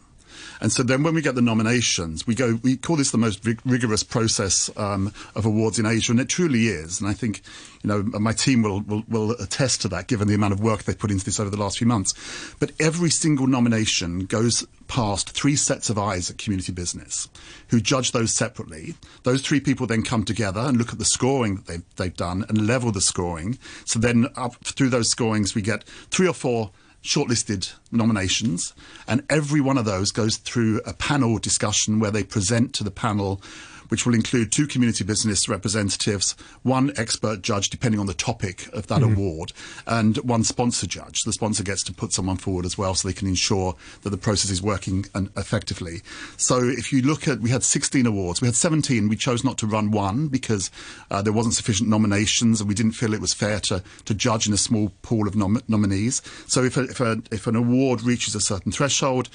And 0.61 0.71
so 0.71 0.83
then 0.83 1.03
when 1.03 1.13
we 1.13 1.21
get 1.21 1.35
the 1.35 1.41
nominations, 1.41 2.27
we 2.27 2.35
go, 2.35 2.59
we 2.63 2.75
call 2.75 2.97
this 2.97 3.11
the 3.11 3.17
most 3.17 3.45
rig- 3.45 3.61
rigorous 3.65 4.03
process 4.03 4.69
um, 4.77 5.13
of 5.35 5.45
awards 5.45 5.79
in 5.79 5.85
Asia, 5.85 6.11
and 6.11 6.19
it 6.19 6.29
truly 6.29 6.67
is. 6.67 6.99
And 6.99 7.09
I 7.09 7.13
think, 7.13 7.41
you 7.81 7.87
know, 7.87 8.03
my 8.03 8.33
team 8.33 8.61
will, 8.61 8.81
will, 8.81 9.03
will 9.07 9.31
attest 9.31 9.81
to 9.81 9.87
that 9.89 10.07
given 10.07 10.27
the 10.27 10.35
amount 10.35 10.53
of 10.53 10.59
work 10.59 10.83
they've 10.83 10.97
put 10.97 11.11
into 11.11 11.25
this 11.25 11.39
over 11.39 11.49
the 11.49 11.57
last 11.57 11.77
few 11.77 11.87
months. 11.87 12.13
But 12.59 12.71
every 12.79 13.09
single 13.09 13.47
nomination 13.47 14.25
goes 14.25 14.65
past 14.87 15.29
three 15.29 15.55
sets 15.55 15.89
of 15.89 15.97
eyes 15.97 16.29
at 16.29 16.37
community 16.37 16.71
business 16.71 17.29
who 17.69 17.79
judge 17.79 18.11
those 18.11 18.33
separately. 18.33 18.95
Those 19.23 19.41
three 19.41 19.59
people 19.59 19.87
then 19.87 20.03
come 20.03 20.25
together 20.25 20.59
and 20.59 20.77
look 20.77 20.91
at 20.91 20.99
the 20.99 21.05
scoring 21.05 21.55
that 21.55 21.67
they've, 21.67 21.95
they've 21.95 22.15
done 22.15 22.43
and 22.49 22.67
level 22.67 22.91
the 22.91 23.01
scoring. 23.01 23.57
So 23.85 23.99
then 23.99 24.27
up 24.35 24.55
through 24.65 24.89
those 24.89 25.09
scorings, 25.09 25.55
we 25.55 25.61
get 25.61 25.83
three 25.83 26.27
or 26.27 26.33
four 26.33 26.71
shortlisted 27.03 27.73
nominations, 27.91 28.73
and 29.07 29.23
every 29.29 29.61
one 29.61 29.77
of 29.77 29.85
those 29.85 30.11
goes 30.11 30.37
through 30.37 30.81
a 30.85 30.93
panel 30.93 31.37
discussion 31.37 31.99
where 31.99 32.11
they 32.11 32.23
present 32.23 32.73
to 32.73 32.83
the 32.83 32.91
panel 32.91 33.41
which 33.89 34.05
will 34.05 34.15
include 34.15 34.51
two 34.51 34.67
community 34.67 35.03
business 35.03 35.49
representatives, 35.49 36.35
one 36.63 36.91
expert 36.97 37.41
judge, 37.41 37.69
depending 37.69 37.99
on 37.99 38.05
the 38.05 38.13
topic 38.13 38.67
of 38.73 38.87
that 38.87 39.01
mm-hmm. 39.01 39.13
award, 39.13 39.51
and 39.85 40.17
one 40.17 40.43
sponsor 40.43 40.87
judge. 40.87 41.23
The 41.23 41.33
sponsor 41.33 41.63
gets 41.63 41.83
to 41.83 41.93
put 41.93 42.13
someone 42.13 42.37
forward 42.37 42.65
as 42.65 42.77
well 42.77 42.95
so 42.95 43.07
they 43.07 43.13
can 43.13 43.27
ensure 43.27 43.75
that 44.03 44.09
the 44.09 44.17
process 44.17 44.51
is 44.51 44.61
working 44.61 45.05
effectively. 45.35 46.01
So 46.37 46.59
if 46.63 46.93
you 46.93 47.01
look 47.01 47.27
at, 47.27 47.39
we 47.39 47.49
had 47.49 47.63
16 47.63 48.05
awards. 48.05 48.41
We 48.41 48.47
had 48.47 48.55
17. 48.55 49.09
We 49.09 49.15
chose 49.15 49.43
not 49.43 49.57
to 49.59 49.67
run 49.67 49.91
one 49.91 50.27
because 50.27 50.71
uh, 51.11 51.21
there 51.21 51.33
wasn't 51.33 51.55
sufficient 51.55 51.89
nominations 51.89 52.61
and 52.61 52.67
we 52.67 52.75
didn't 52.75 52.93
feel 52.93 53.13
it 53.13 53.21
was 53.21 53.33
fair 53.33 53.59
to, 53.61 53.83
to 54.05 54.13
judge 54.13 54.47
in 54.47 54.53
a 54.53 54.57
small 54.57 54.91
pool 55.01 55.27
of 55.27 55.35
nom- 55.35 55.61
nominees. 55.67 56.21
So 56.47 56.63
if, 56.63 56.77
a, 56.77 56.83
if, 56.83 56.99
a, 56.99 57.21
if 57.31 57.47
an 57.47 57.55
award 57.55 58.01
reaches 58.01 58.35
a 58.35 58.41
certain 58.41 58.71
threshold, 58.71 59.29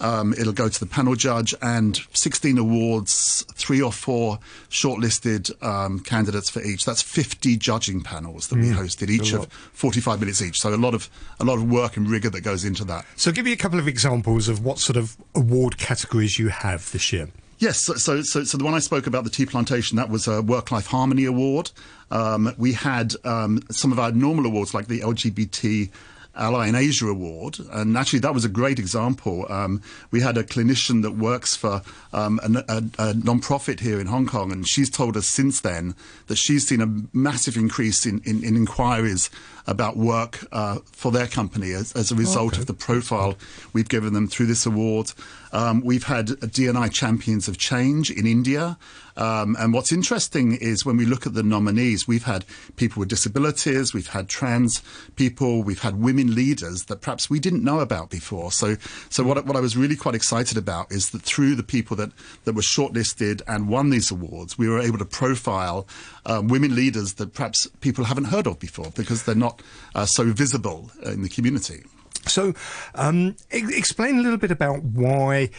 um, 0.00 0.32
it'll 0.32 0.52
go 0.52 0.68
to 0.68 0.80
the 0.80 0.86
panel 0.86 1.14
judge 1.14 1.54
and 1.62 2.00
16 2.12 2.58
awards, 2.58 3.44
three 3.52 3.82
or 3.82 3.92
four 3.92 4.38
shortlisted 4.70 5.50
um, 5.62 6.00
candidates 6.00 6.48
for 6.50 6.62
each. 6.62 6.84
That's 6.84 7.02
50 7.02 7.56
judging 7.56 8.02
panels 8.02 8.48
that 8.48 8.56
mm, 8.56 8.62
we 8.62 8.68
hosted, 8.68 9.10
each 9.10 9.32
of 9.32 9.52
45 9.52 10.20
minutes 10.20 10.42
each. 10.42 10.60
So 10.60 10.74
a 10.74 10.76
lot 10.76 10.94
of 10.94 11.08
a 11.38 11.44
lot 11.44 11.54
of 11.54 11.70
work 11.70 11.96
and 11.96 12.08
rigor 12.08 12.30
that 12.30 12.40
goes 12.42 12.64
into 12.64 12.84
that. 12.84 13.04
So 13.16 13.32
give 13.32 13.44
me 13.44 13.52
a 13.52 13.56
couple 13.56 13.78
of 13.78 13.86
examples 13.86 14.48
of 14.48 14.64
what 14.64 14.78
sort 14.78 14.96
of 14.96 15.16
award 15.34 15.78
categories 15.78 16.38
you 16.38 16.48
have 16.48 16.90
this 16.92 17.12
year. 17.12 17.28
Yes, 17.60 17.84
so, 17.84 17.92
so, 17.96 18.22
so, 18.22 18.42
so, 18.42 18.56
the 18.56 18.64
one 18.64 18.72
I 18.72 18.78
spoke 18.78 19.06
about, 19.06 19.24
the 19.24 19.28
Tea 19.28 19.44
Plantation, 19.44 19.98
that 19.98 20.08
was 20.08 20.26
a 20.26 20.40
Work 20.40 20.72
Life 20.72 20.86
Harmony 20.86 21.26
Award. 21.26 21.70
Um, 22.10 22.54
we 22.56 22.72
had 22.72 23.12
um, 23.22 23.60
some 23.70 23.92
of 23.92 23.98
our 23.98 24.12
normal 24.12 24.46
awards 24.46 24.72
like 24.72 24.88
the 24.88 25.00
LGBT 25.00 25.90
Ally 26.36 26.68
in 26.68 26.74
Asia 26.74 27.06
Award, 27.06 27.58
and 27.72 27.96
actually 27.96 28.20
that 28.20 28.34
was 28.34 28.44
a 28.44 28.48
great 28.48 28.78
example. 28.78 29.46
Um, 29.50 29.82
we 30.10 30.20
had 30.20 30.38
a 30.38 30.44
clinician 30.44 31.02
that 31.02 31.12
works 31.12 31.56
for 31.56 31.82
um, 32.12 32.40
a, 32.42 32.64
a, 32.68 32.82
a 32.98 33.14
non-profit 33.14 33.80
here 33.80 34.00
in 34.00 34.06
Hong 34.06 34.26
Kong, 34.26 34.52
and 34.52 34.66
she's 34.66 34.88
told 34.90 35.16
us 35.16 35.26
since 35.26 35.60
then 35.60 35.94
that 36.28 36.36
she's 36.38 36.66
seen 36.68 36.80
a 36.80 37.16
massive 37.16 37.56
increase 37.56 38.06
in, 38.06 38.20
in, 38.24 38.44
in 38.44 38.56
inquiries 38.56 39.28
about 39.66 39.96
work 39.96 40.44
uh, 40.52 40.78
for 40.92 41.12
their 41.12 41.26
company 41.26 41.72
as, 41.72 41.92
as 41.92 42.10
a 42.10 42.14
result 42.14 42.54
Okay. 42.54 42.60
of 42.62 42.66
the 42.66 42.74
profile 42.74 43.34
we've 43.72 43.88
given 43.88 44.12
them 44.14 44.26
through 44.26 44.46
this 44.46 44.66
award. 44.66 45.12
Um, 45.52 45.80
we've 45.84 46.04
had 46.04 46.28
DNI 46.28 46.92
Champions 46.92 47.46
of 47.48 47.58
Change 47.58 48.10
in 48.10 48.26
India. 48.26 48.78
Um, 49.20 49.54
and 49.60 49.74
what's 49.74 49.92
interesting 49.92 50.56
is 50.56 50.86
when 50.86 50.96
we 50.96 51.04
look 51.04 51.26
at 51.26 51.34
the 51.34 51.42
nominees, 51.42 52.08
we've 52.08 52.24
had 52.24 52.46
people 52.76 53.00
with 53.00 53.10
disabilities, 53.10 53.92
we've 53.92 54.08
had 54.08 54.28
trans 54.28 54.82
people, 55.14 55.62
we've 55.62 55.82
had 55.82 56.00
women 56.00 56.34
leaders 56.34 56.84
that 56.84 57.02
perhaps 57.02 57.28
we 57.28 57.38
didn't 57.38 57.62
know 57.62 57.80
about 57.80 58.08
before. 58.08 58.50
So, 58.50 58.76
so 59.10 59.22
what, 59.22 59.44
what 59.44 59.56
I 59.56 59.60
was 59.60 59.76
really 59.76 59.96
quite 59.96 60.14
excited 60.14 60.56
about 60.56 60.90
is 60.90 61.10
that 61.10 61.20
through 61.20 61.54
the 61.54 61.62
people 61.62 61.96
that, 61.98 62.10
that 62.44 62.54
were 62.54 62.62
shortlisted 62.62 63.42
and 63.46 63.68
won 63.68 63.90
these 63.90 64.10
awards, 64.10 64.56
we 64.56 64.68
were 64.68 64.80
able 64.80 64.98
to 64.98 65.04
profile 65.04 65.86
um, 66.24 66.48
women 66.48 66.74
leaders 66.74 67.14
that 67.14 67.34
perhaps 67.34 67.66
people 67.82 68.04
haven't 68.04 68.24
heard 68.24 68.46
of 68.46 68.58
before 68.58 68.90
because 68.96 69.24
they're 69.24 69.34
not 69.34 69.60
uh, 69.94 70.06
so 70.06 70.24
visible 70.32 70.90
in 71.04 71.20
the 71.20 71.28
community. 71.28 71.84
So, 72.26 72.54
um, 72.94 73.36
e- 73.52 73.76
explain 73.76 74.18
a 74.18 74.22
little 74.22 74.38
bit 74.38 74.50
about 74.50 74.82
why 74.82 75.50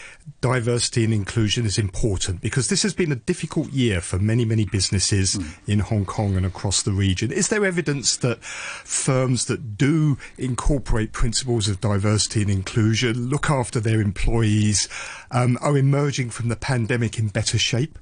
diversity 0.41 1.03
and 1.03 1.13
inclusion 1.13 1.65
is 1.65 1.77
important, 1.77 2.41
because 2.41 2.69
this 2.69 2.83
has 2.83 2.93
been 2.93 3.11
a 3.11 3.15
difficult 3.15 3.71
year 3.71 3.99
for 4.01 4.19
many, 4.19 4.45
many 4.45 4.65
businesses 4.65 5.37
in 5.67 5.79
Hong 5.79 6.05
Kong 6.05 6.37
and 6.37 6.45
across 6.45 6.83
the 6.83 6.91
region. 6.91 7.31
Is 7.31 7.49
there 7.49 7.65
evidence 7.65 8.17
that 8.17 8.43
firms 8.43 9.45
that 9.45 9.77
do 9.77 10.17
incorporate 10.37 11.13
principles 11.13 11.67
of 11.67 11.81
diversity 11.81 12.41
and 12.41 12.51
inclusion, 12.51 13.27
look 13.27 13.49
after 13.49 13.79
their 13.79 14.01
employees, 14.01 14.87
um, 15.31 15.57
are 15.61 15.77
emerging 15.77 16.29
from 16.29 16.49
the 16.49 16.55
pandemic 16.55 17.17
in 17.17 17.27
better 17.27 17.57
shape? 17.57 17.97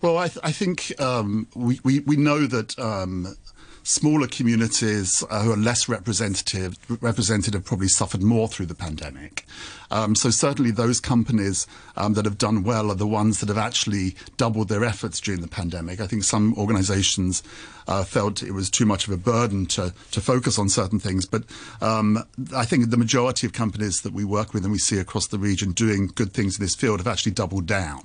Well, 0.00 0.16
I, 0.16 0.28
th- 0.28 0.38
I 0.42 0.52
think 0.52 0.98
um, 1.00 1.46
we, 1.54 1.80
we, 1.84 2.00
we 2.00 2.16
know 2.16 2.46
that 2.46 2.78
um, 2.78 3.36
smaller 3.82 4.26
communities 4.26 5.24
uh, 5.30 5.42
who 5.42 5.52
are 5.52 5.56
less 5.56 5.88
representative 5.88 6.76
represented 7.00 7.54
have 7.54 7.64
probably 7.64 7.88
suffered 7.88 8.22
more 8.22 8.48
through 8.48 8.66
the 8.66 8.74
pandemic. 8.74 9.46
Um, 9.90 10.14
so 10.14 10.30
certainly 10.30 10.70
those 10.70 11.00
companies 11.00 11.66
um, 11.96 12.14
that 12.14 12.24
have 12.24 12.38
done 12.38 12.62
well 12.62 12.90
are 12.90 12.96
the 12.96 13.06
ones 13.06 13.40
that 13.40 13.48
have 13.48 13.58
actually 13.58 14.14
doubled 14.36 14.68
their 14.68 14.84
efforts 14.84 15.20
during 15.20 15.40
the 15.40 15.48
pandemic. 15.48 16.00
I 16.00 16.06
think 16.06 16.22
some 16.22 16.54
organisations 16.56 17.42
uh, 17.88 18.04
felt 18.04 18.42
it 18.42 18.52
was 18.52 18.70
too 18.70 18.86
much 18.86 19.08
of 19.08 19.12
a 19.12 19.16
burden 19.16 19.66
to, 19.66 19.92
to 20.12 20.20
focus 20.20 20.58
on 20.58 20.68
certain 20.68 21.00
things, 21.00 21.26
but 21.26 21.42
um, 21.80 22.24
I 22.54 22.64
think 22.64 22.90
the 22.90 22.96
majority 22.96 23.46
of 23.46 23.52
companies 23.52 24.02
that 24.02 24.12
we 24.12 24.24
work 24.24 24.54
with 24.54 24.62
and 24.62 24.72
we 24.72 24.78
see 24.78 24.98
across 24.98 25.26
the 25.26 25.38
region 25.38 25.72
doing 25.72 26.10
good 26.14 26.32
things 26.32 26.58
in 26.58 26.64
this 26.64 26.74
field 26.76 27.00
have 27.00 27.08
actually 27.08 27.32
doubled 27.32 27.66
down. 27.66 28.02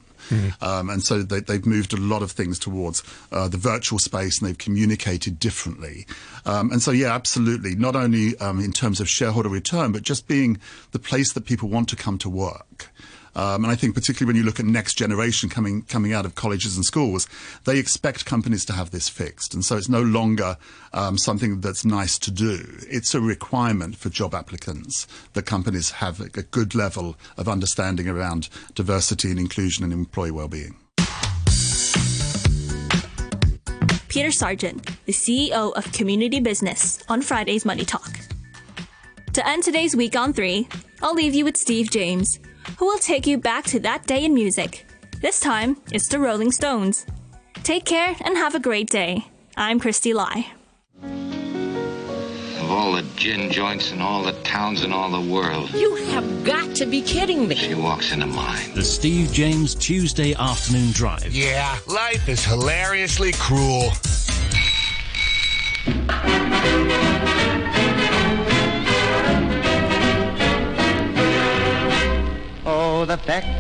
Um, 0.62 0.90
and 0.90 1.04
so 1.04 1.24
they, 1.24 1.40
they've 1.40 1.66
moved 1.66 1.94
a 1.94 1.98
lot 1.98 2.22
of 2.22 2.32
things 2.32 2.60
towards 2.60 3.04
uh, 3.32 3.48
the 3.48 3.58
virtual 3.58 4.00
space 4.00 4.40
and 4.40 4.50
they've 4.50 4.58
communicated 4.58 5.40
differently. 5.40 6.06
Um, 6.46 6.72
and 6.72 6.82
so, 6.82 6.92
yeah, 6.92 7.14
absolutely. 7.14 7.76
Not 7.76 7.96
only 7.96 8.38
um, 8.40 8.60
in 8.60 8.72
terms 8.72 9.00
of 9.00 9.10
shareholder 9.10 9.50
return, 9.50 9.92
but 9.92 10.04
just 10.04 10.28
being 10.28 10.60
the 10.92 11.00
place 11.00 11.34
that 11.34 11.46
people 11.46 11.70
want 11.70 11.90
to 11.90 11.96
come 11.96 12.18
to 12.20 12.30
work. 12.30 12.90
Um, 13.36 13.66
and 13.66 13.72
I 13.72 13.76
think 13.76 13.96
particularly 13.96 14.30
when 14.30 14.36
you 14.38 14.46
look 14.46 14.60
at 14.60 14.66
next 14.66 14.96
generation 14.96 15.50
coming 15.50 15.82
coming 15.84 16.14
out 16.14 16.26
of 16.26 16.36
colleges 16.36 16.76
and 16.76 16.86
schools, 16.86 17.28
they 17.66 17.78
expect 17.80 18.26
companies 18.26 18.64
to 18.66 18.74
have 18.74 18.92
this 18.92 19.10
fixed, 19.10 19.54
and 19.54 19.64
so 19.64 19.76
it's 19.78 19.90
no 19.90 20.02
longer 20.02 20.58
um, 20.94 21.18
something 21.18 21.62
that's 21.62 21.84
nice 21.84 22.18
to 22.20 22.32
do. 22.32 22.78
It's 22.90 23.14
a 23.14 23.22
requirement 23.22 23.98
for 23.98 24.10
job 24.10 24.34
applicants 24.34 25.08
that 25.34 25.46
companies 25.46 25.92
have 25.92 26.22
a, 26.22 26.30
good 26.46 26.76
level 26.76 27.16
of 27.38 27.50
understanding 27.50 28.08
around 28.08 28.50
diversity 28.76 29.32
and 29.32 29.40
inclusion 29.40 29.84
and 29.84 29.92
employee 29.92 30.32
well-being. 30.32 30.76
Peter 34.08 34.32
Sargent, 34.32 34.86
the 35.06 35.12
CEO 35.12 35.74
of 35.74 35.92
Community 35.92 36.40
Business, 36.40 37.04
on 37.10 37.22
Friday's 37.22 37.66
Money 37.66 37.84
Talk. 37.84 38.10
To 39.34 39.46
end 39.46 39.64
today's 39.64 39.94
week 39.94 40.16
on 40.16 40.32
three, 40.32 40.70
I'll 41.02 41.14
leave 41.14 41.36
you 41.36 41.44
with 41.44 41.58
Steve 41.58 41.92
James, 41.92 42.40
who 42.78 42.86
will 42.86 43.00
take 43.00 43.26
you 43.28 43.38
back 43.38 43.66
to 43.66 43.80
that 43.82 44.06
day 44.06 44.24
in 44.26 44.34
music. 44.34 44.86
This 45.22 45.40
time, 45.40 45.78
it's 45.92 46.08
the 46.08 46.20
Rolling 46.20 46.52
Stones. 46.52 47.06
Take 47.64 47.86
care 47.86 48.16
and 48.24 48.38
have 48.38 48.54
a 48.56 48.60
great 48.60 48.90
day. 48.90 49.26
I'm 49.58 49.80
Christy 49.80 50.14
Lai. 50.14 50.48
Of 51.02 52.72
all 52.72 52.94
the 52.94 53.04
gin 53.16 53.52
joints 53.52 53.92
in 53.92 54.02
all 54.02 54.24
the 54.24 54.34
towns 54.44 54.84
in 54.84 54.92
all 54.92 55.10
the 55.12 55.32
world, 55.32 55.72
You 55.74 55.96
have 56.12 56.44
got 56.44 56.76
to 56.78 56.86
be 56.86 57.02
kidding 57.02 57.48
me. 57.48 57.56
she 57.56 57.76
walks 57.76 58.12
into 58.12 58.26
mine. 58.26 58.74
The 58.74 58.84
Steve 58.84 59.32
James 59.32 59.76
Tuesday 59.76 60.34
afternoon 60.34 60.92
drive. 60.92 61.32
Yeah, 61.32 61.78
life 61.88 62.28
is 62.28 62.44
hilariously 62.44 63.32
cruel. 63.34 63.92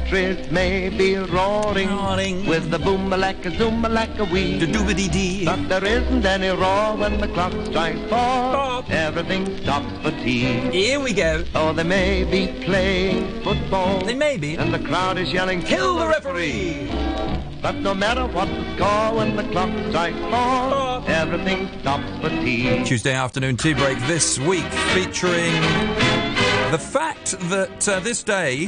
Factories 0.06 0.52
may 0.52 0.90
be 0.90 1.16
roaring, 1.16 2.46
with 2.46 2.70
the 2.70 2.80
boom-a-lacka, 2.80 3.58
zoom-a-lacka 3.58 4.32
wee. 4.32 4.60
The 4.60 4.68
doobity 4.68 5.12
dee. 5.12 5.46
But 5.46 5.68
there 5.68 5.84
isn't 5.84 6.26
any 6.26 6.50
roar 6.50 6.96
when 6.96 7.20
the 7.20 7.28
clock 7.28 7.54
strikes 7.66 8.00
four. 8.10 8.84
Everything 8.90 9.58
stops 9.64 9.92
for 10.04 10.12
tea. 10.12 10.60
Here 10.72 11.00
we 11.00 11.14
go. 11.14 11.44
Oh, 11.56 11.74
they 11.74 11.84
may 11.84 12.24
be 12.24 12.48
playing 12.64 13.42
football. 13.44 14.00
They 14.02 14.16
may 14.16 14.38
be. 14.38 14.56
And 14.56 14.74
the 14.74 14.80
crowd 14.80 15.18
is 15.18 15.34
yelling, 15.34 15.62
Kill 15.62 15.98
the 15.98 16.08
referee. 16.08 16.90
But 17.62 17.76
no 17.76 17.96
matter 17.96 18.28
what 18.28 18.48
the 18.48 18.76
score, 18.76 19.18
when 19.18 19.36
the 19.36 19.44
clock 19.44 19.72
strikes 19.90 20.20
four, 20.20 21.10
everything 21.10 21.68
stops 21.80 22.10
for 22.22 22.30
tea. 22.30 22.84
Tuesday 22.84 23.14
afternoon 23.14 23.58
tea 23.58 23.74
break 23.74 23.98
this 24.02 24.38
week 24.38 24.72
featuring 24.94 25.54
the 26.72 26.80
fact 26.80 27.32
that 27.50 27.88
uh, 27.88 28.00
this 28.02 28.24
day, 28.24 28.68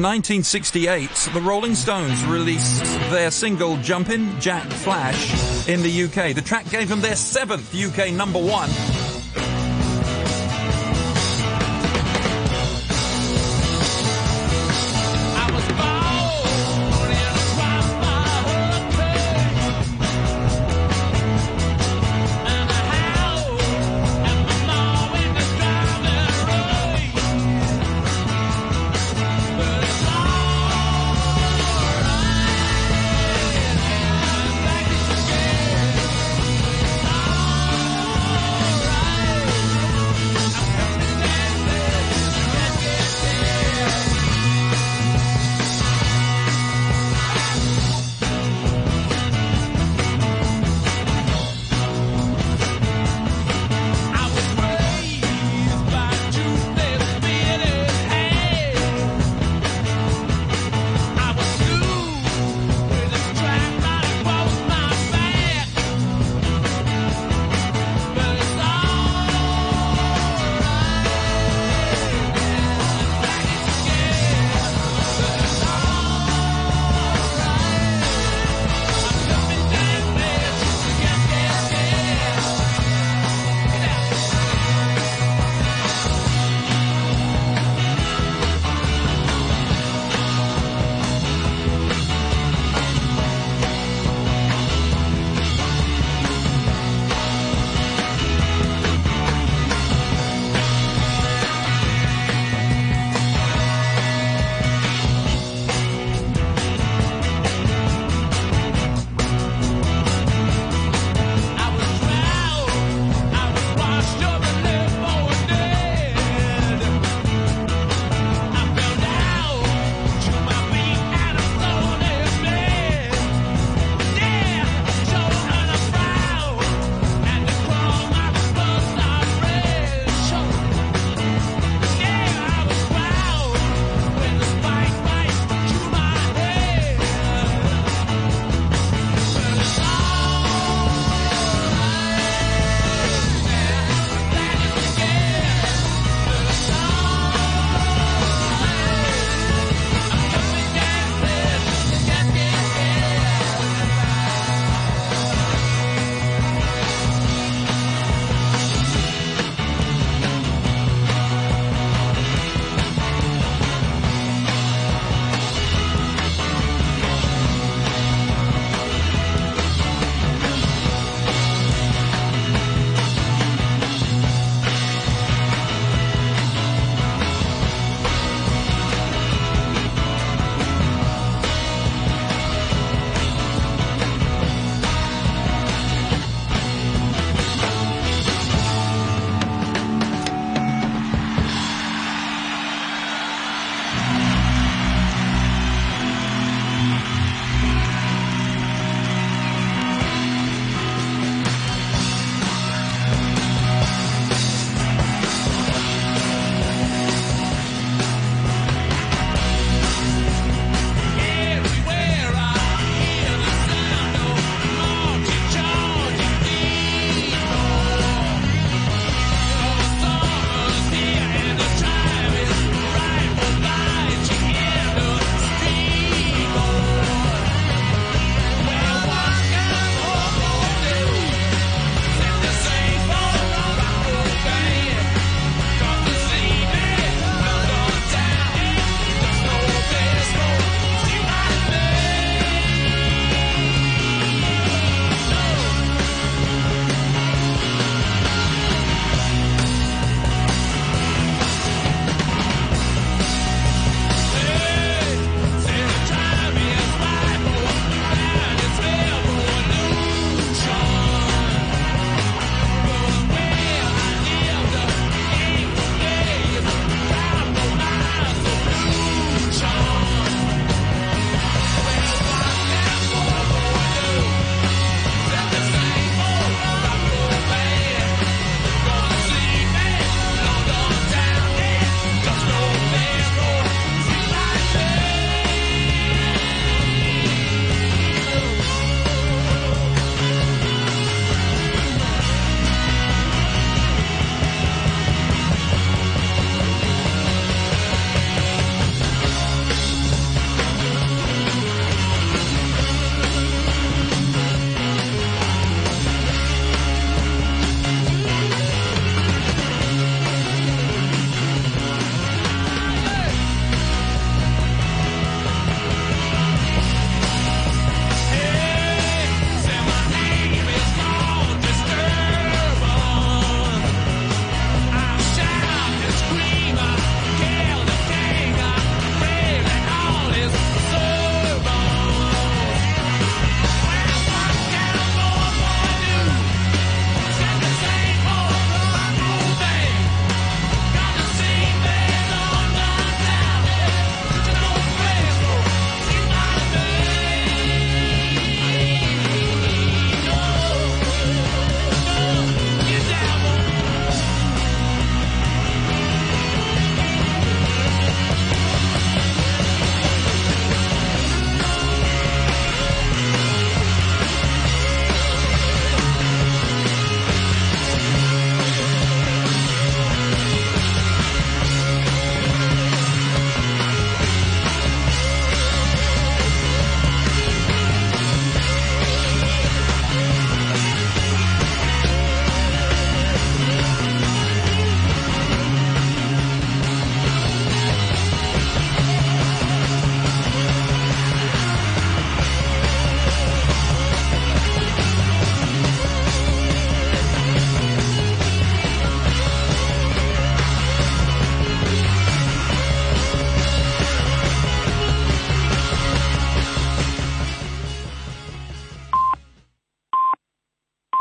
1968, 0.00 1.10
the 1.34 1.40
Rolling 1.42 1.74
Stones 1.74 2.24
released 2.24 2.82
their 3.10 3.30
single 3.30 3.76
Jumpin' 3.76 4.40
Jack 4.40 4.64
Flash 4.70 5.68
in 5.68 5.82
the 5.82 6.04
UK. 6.04 6.34
The 6.34 6.40
track 6.40 6.70
gave 6.70 6.88
them 6.88 7.02
their 7.02 7.14
seventh 7.14 7.74
UK 7.74 8.10
number 8.10 8.38
one 8.38 8.70